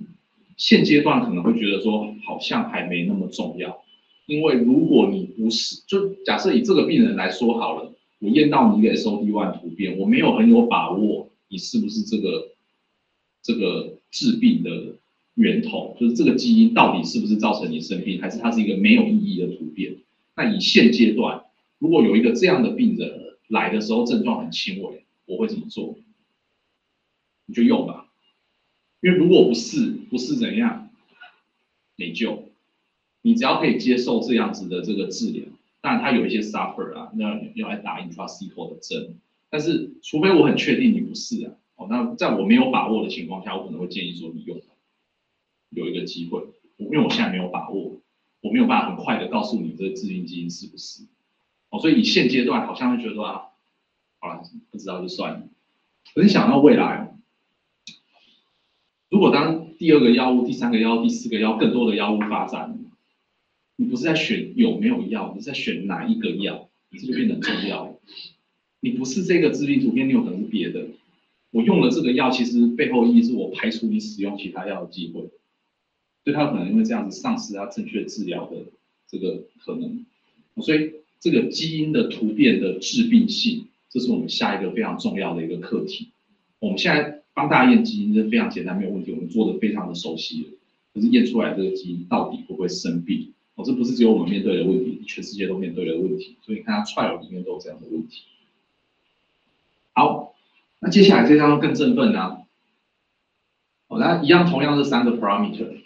[0.55, 3.81] 现阶段可能会觉得说好像还没那么重要，
[4.25, 12.49] 因为如果你不是，就假设以这个病人来说好了，我验到你一个 SOD1 突变，我没有很有把握你是不是这个
[13.41, 14.97] 这个致病的
[15.35, 19.95] 源头，就是这个基因到底是不是造成你生病，还是它是一个没有意义的突变？
[20.39, 21.43] 那以现阶段，
[21.79, 25.97] 如果有一个这样的病人来的时候症状很轻微，我会怎么做？
[27.45, 28.09] 你就用吧。
[29.01, 30.89] 因为如果不是，不是怎样
[31.97, 32.49] 没救，
[33.21, 35.43] 你只要可以接受这样子的这个治疗，
[35.81, 39.17] 当然它有一些 suffer 啊，那要来打 intrathecal 的针，
[39.49, 44.57] 但是除非我很确定你不是啊，哦，那在我没有把握的情况下，我可能会建议说你用，
[45.71, 47.98] 有一个机会，因为我现在没有把握，
[48.41, 51.03] 我没有办法很快的告诉你这个致病基因是不是，
[51.69, 53.41] 哦，所以你现阶段好像会觉得啊，
[54.19, 55.41] 好了，不知道就算了，
[56.13, 57.15] 可是想到未来。
[59.09, 62.77] 如果当第二个药物、第三个药物、第四个药物更多的药物发展，
[63.75, 67.95] 你不是在选有没有药，你是在选哪一个药，你这就变得重要。
[68.81, 70.85] 你不是这个致病突变，你有可能是别的。
[71.51, 75.27] 我用了这个药，其实背后意义是我排除你使用其他药的机会。
[76.29, 78.57] 所以他可能因为这样子丧失他正确治疗的
[79.07, 80.05] 这个可能。
[80.61, 86.09] 所以这个基因的突变的致病性，这是我们下一个非常重要的一个课题。
[86.59, 90.49] 我们现在帮大家验基因是非常简单，没有问题，我们做的非常的熟悉了。
[90.93, 93.33] 可是验出来这个基因到底会不会生病？
[93.55, 96.35] 哦，这不是只有我们面对的问题，全世界都面对的问题。
[96.45, 98.21] 所以你看它 trial 里面都有这样的问题。
[99.93, 100.35] 好，
[100.79, 102.41] 那接下来这张更振奋啊！
[103.87, 105.77] 哦，那一样同样是三个 parameter，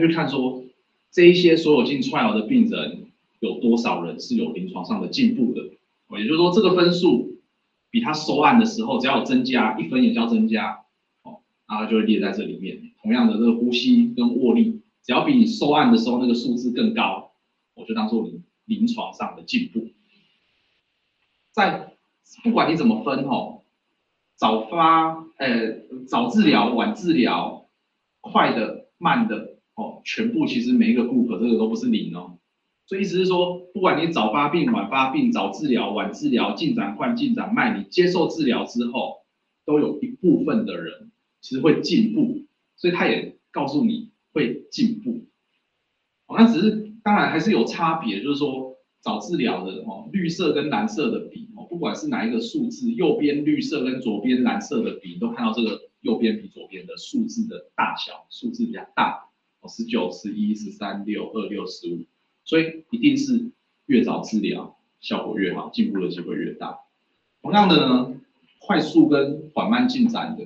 [0.00, 0.64] 他去看说
[1.10, 3.06] 这一些所有进串疗的病人
[3.40, 5.62] 有多少人是有临床上的进步的？
[6.18, 7.36] 也就是说这个分数
[7.90, 10.84] 比他收案的时候只要有增加一分也叫增加，
[11.22, 12.92] 哦，那他就会列在这里面。
[13.02, 14.80] 同样的这个呼吸跟握力。
[15.04, 17.30] 只要比你收案的时候那个数字更高，
[17.74, 19.86] 我就当做你临床上的进步。
[21.52, 21.94] 在
[22.42, 23.62] 不管你怎么分哦，
[24.34, 25.78] 早发、呃
[26.08, 27.68] 早治疗、晚治疗，
[28.20, 32.38] 快的、慢的哦，全部其实每一个顾客这个都不是零哦。
[32.84, 39.18] 所以意思是说，不管你早发病、晚发病、早治疗、晚治疗，进展快、进展慢，你接受治疗之后，
[39.64, 42.44] 都有一部分的人其实会进步。
[42.76, 44.10] 所以他也告诉你。
[44.36, 45.24] 会进步，
[46.26, 59.25] 哦，那只是当然还是有差别，就是说早治疗的哦，绿色跟蓝色的比哦，不管是哪一个数字，右边绿色跟左边蓝色的比，你都看到这个右边比左边的数字的大小，数字比较大，
[59.68, 62.04] 十九、十一、十三、六、二、六、十五，
[62.44, 63.50] 所以一定是
[63.86, 66.80] 越早治疗效果越好，进步的机会越大。
[67.42, 68.14] 同样的呢，
[68.58, 70.44] 快速跟缓慢进展的。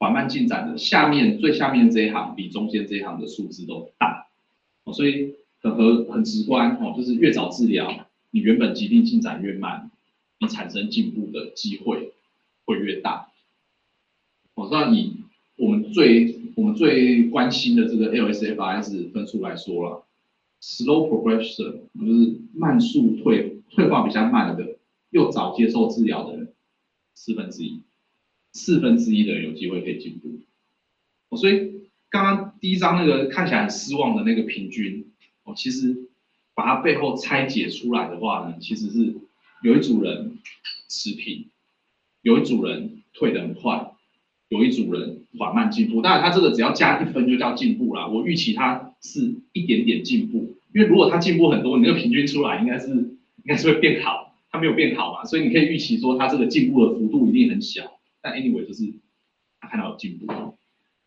[0.00, 4.28] 缓慢进展的下面最下面这一行比中间这一行的数字都大，
[4.84, 9.90] 哦，所以很很很直观哦，就是越早治疗，你原本疾病进展越慢，
[10.38, 12.12] 你产生进步的机会
[12.64, 13.32] 会越大。
[14.54, 15.16] 哦，那以
[15.56, 20.04] 我们最我们最关心的这个 LSFRS 分数来说了
[20.60, 24.76] ，slow progression 就是慢速退退化比较慢的，
[25.10, 26.52] 又早接受治疗的人
[27.14, 27.80] 四分之一。
[28.52, 35.12] 四分之一的人有机会可以进步，所以刚刚第一张那个看起来很失望的那个平均，
[35.44, 36.08] 哦，其实
[36.54, 39.14] 把它背后拆解出来的话呢，其实是
[39.62, 40.38] 有一组人
[40.88, 41.46] 持平，
[42.22, 43.87] 有一组人退得很快，
[44.48, 46.00] 有一组人缓慢进步。
[46.00, 48.06] 当然，他这个只要加一分就叫进步啦。
[48.06, 52.88] 我预期他是一点点进步，因为如果他进步很多，你那个平均出来应该是
[53.44, 57.98] 应该是会变好，他没有变好嘛，所以你可以预期说他这个进步的幅度一定很小。
[58.20, 58.92] 但 anyway 就是
[59.60, 60.26] 他看到有进步，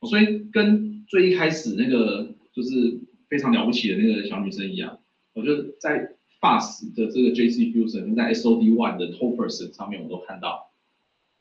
[0.07, 4.99] 所以跟最一开始那个就是非常了不起的那个小女生一样，
[5.33, 9.67] 我觉得在 FAST 的这个 JC Fusion 在 SOD One 的 t o p e r s o
[9.67, 10.71] n 上面，我都看到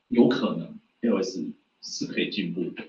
[0.09, 1.45] 有可能 LS
[1.83, 2.85] 是可以进步的，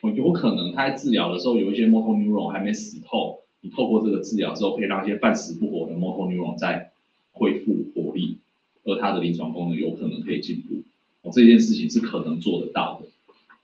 [0.00, 6.92] 我有可能他在治疗的时候有一些 motor neuron 还没死透，你透过这个治疗之后，可以让一些半死不活的 motor neuron 再
[7.32, 8.38] 恢复活力，
[8.84, 10.82] 而它的临床功能有可能可以进步。
[11.22, 13.08] 哦这件事情是可能做得到的，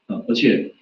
[0.06, 0.74] 嗯，而且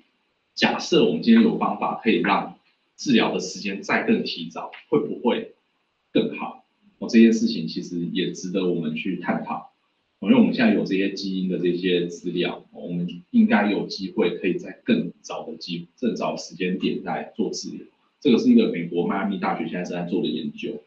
[0.55, 2.59] 假设我们今天有方法可以让
[2.97, 5.55] 治疗的时间再更提早，会不会
[6.13, 6.65] 更好？
[6.99, 9.71] 哦，这件事情其实也值得我们去探讨。
[10.21, 17.81] 因为我们现在有这些基因的这些资料，我们应该有机会可以在更早的机更早时间点来做治疗。
[18.21, 20.83] 这个是一个美国迈阿密大学现在正在做的研究。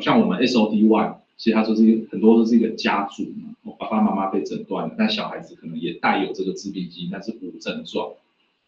[0.00, 1.16] 像我们 SOD1。
[1.38, 3.24] 其实它就是一个很多都是一个家族
[3.64, 8.12] 嘛，爸爸妈妈被诊断了，但小孩子可能也带有这个致病基因，但是无症状，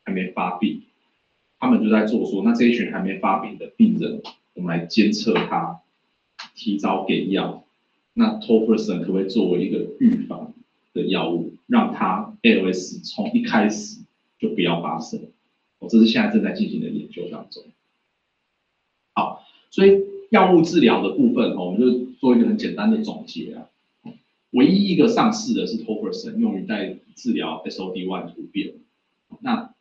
[0.03, 0.83] 还没发病。
[1.61, 4.21] 他们就在做说，那这一群还没发病的病人，
[4.55, 5.83] 我们来监测他，
[6.57, 7.64] 提早给药。
[8.15, 10.55] 那 Tofersen 可不可以作为一个预防
[10.95, 14.01] 的药物，让它 ALS 从一开始
[14.39, 15.21] 就不要发生？
[15.79, 17.62] 我这是现在正在进行的研究当中。
[19.12, 20.03] 好，所以。
[20.31, 23.69] 药物治疗的部分，我们就做一个很简单的总结啊。
[24.51, 28.75] 唯一一个上市的是 Tofersen，用于在治疗 SOD1 突变。
[29.43, 29.73] 那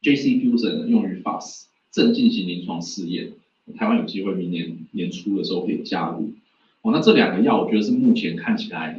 [0.00, 3.32] JC Fusion，用于 FAST，正进行临床试验。
[3.76, 6.32] 台湾有机会明年年初的时候可以加入。
[6.92, 8.96] 那这两个药，我觉得是目前看起来，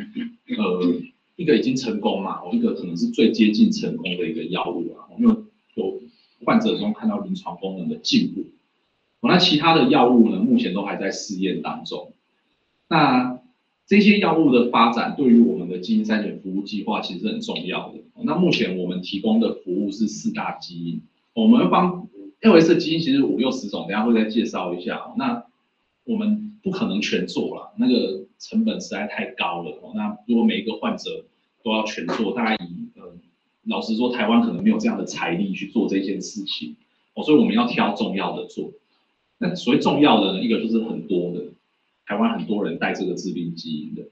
[0.57, 0.93] 呃，
[1.35, 5.07] 一个已经成功嘛，哦，一个可能是最接近成功的一个药物啊。
[5.17, 5.35] 因为
[5.75, 6.01] 有
[6.45, 8.45] 患者中看到临床功能的进步。
[9.21, 12.13] 那其他的药物呢，目前都还在试验当中。
[12.87, 13.39] 那
[13.85, 17.99] 这些药物的发展对于我们的基因筛选服务计划其实是很重要的。
[18.23, 21.01] 那目前我们提供的服务是四大基因，
[21.33, 22.07] 我们帮
[22.41, 25.13] L S 基因其实五六十种，等下会再介绍一下。
[25.17, 25.43] 那
[26.05, 29.78] 我们不可能全做了，那个成本实在太高了。
[29.95, 31.26] 那如果每一个患者
[31.64, 33.14] 都要全做，大概以呃，
[33.64, 36.76] 老实说，台湾可能没有这样的财力去做这件事情。
[37.14, 38.72] 哦，所以我们要挑重要的做。
[39.38, 41.45] 那所谓重要的呢，一个就是很多的，
[42.05, 44.03] 台湾很多人带这个致病基因的，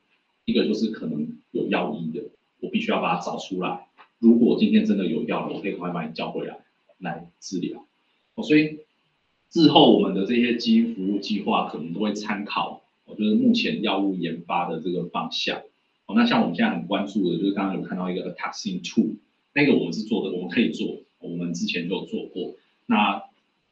[0.45, 2.23] 一个就是可能有药医的，
[2.59, 3.87] 我必须要把它找出来。
[4.19, 6.57] 如果今天真的有药了，我可以快把你叫回来
[6.99, 7.85] 来治疗。
[8.35, 8.79] 哦，所以
[9.53, 15.61] 日后我们的这些基因服务计划可能都会参考，我觉得目前药物研发的这个方向。
[16.05, 19.15] 哦，那像我们现在很关注的，就是刚刚有看到一个 Ataxin Two，
[19.53, 22.55] 那个我们是做的，我们可以做，我们之前就有做过。
[22.85, 23.23] 那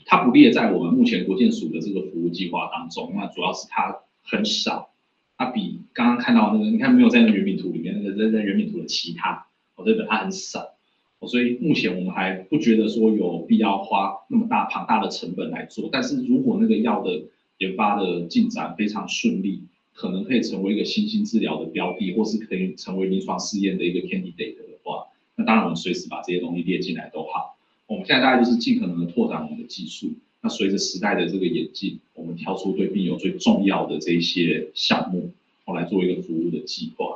[0.06, 4.90] 它不列在我们目前国健署的这个服务计划当中，那主要是它很少，
[5.38, 10.75] 它比刚刚看到那个，你看没有在那圆饼图里面，那个在在圆饼图的其他，哦，对的，它很少，
[11.22, 17.24] 所以目前我们还不觉得说有必要花那么大庞大的成本来做，但是如果那个药的
[17.58, 19.62] 研发的进展非常顺利。
[19.98, 25.06] 可能可以成为一个新兴治疗的标的，或是可以成为临床试验的一个 candidate 的话，
[25.38, 27.56] 那当然我们随时把这些东西列进来都好。
[27.88, 30.12] 我们现在大概就是尽可能的拓展我们的技术。
[30.42, 35.32] 那随着时代的这个演进，我们挑出对病友最重要的这一些项目，
[35.64, 37.15] 我来做一个服务的计划。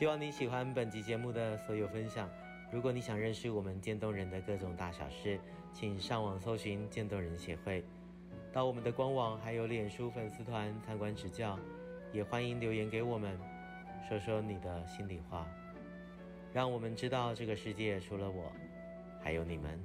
[0.00, 2.26] 希望你喜欢本集节目的所有分享。
[2.72, 5.38] 如果你想认识我们渐冻人的各种大小事，
[5.74, 7.84] 请上网搜寻渐冻人协会。
[8.50, 11.58] 到我们的官网还有脸书粉丝团参观指教，
[12.14, 13.38] 也欢迎留言给我们，
[14.08, 15.46] 说说你的心里话，
[16.50, 18.50] 让我们知道这个世界除了我，
[19.20, 19.78] 还有你们。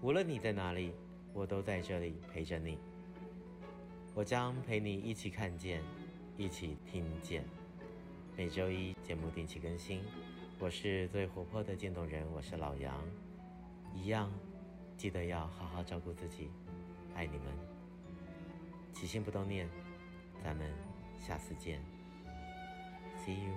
[0.00, 0.94] 无论你在哪里，
[1.34, 2.78] 我都在这里陪着你。
[4.14, 5.82] 我将陪你一起看见，
[6.38, 7.44] 一起听见。
[8.36, 10.02] 每周一节目定期更新。
[10.58, 12.92] 我是最活泼的渐冻人我是老杨。
[13.94, 14.28] 一样
[14.96, 16.50] 记得要好好照顾自己
[17.14, 17.46] 爱你们。
[18.92, 19.68] 起心不动念
[20.42, 20.68] 咱们
[21.16, 21.80] 下次见。
[23.24, 23.54] See you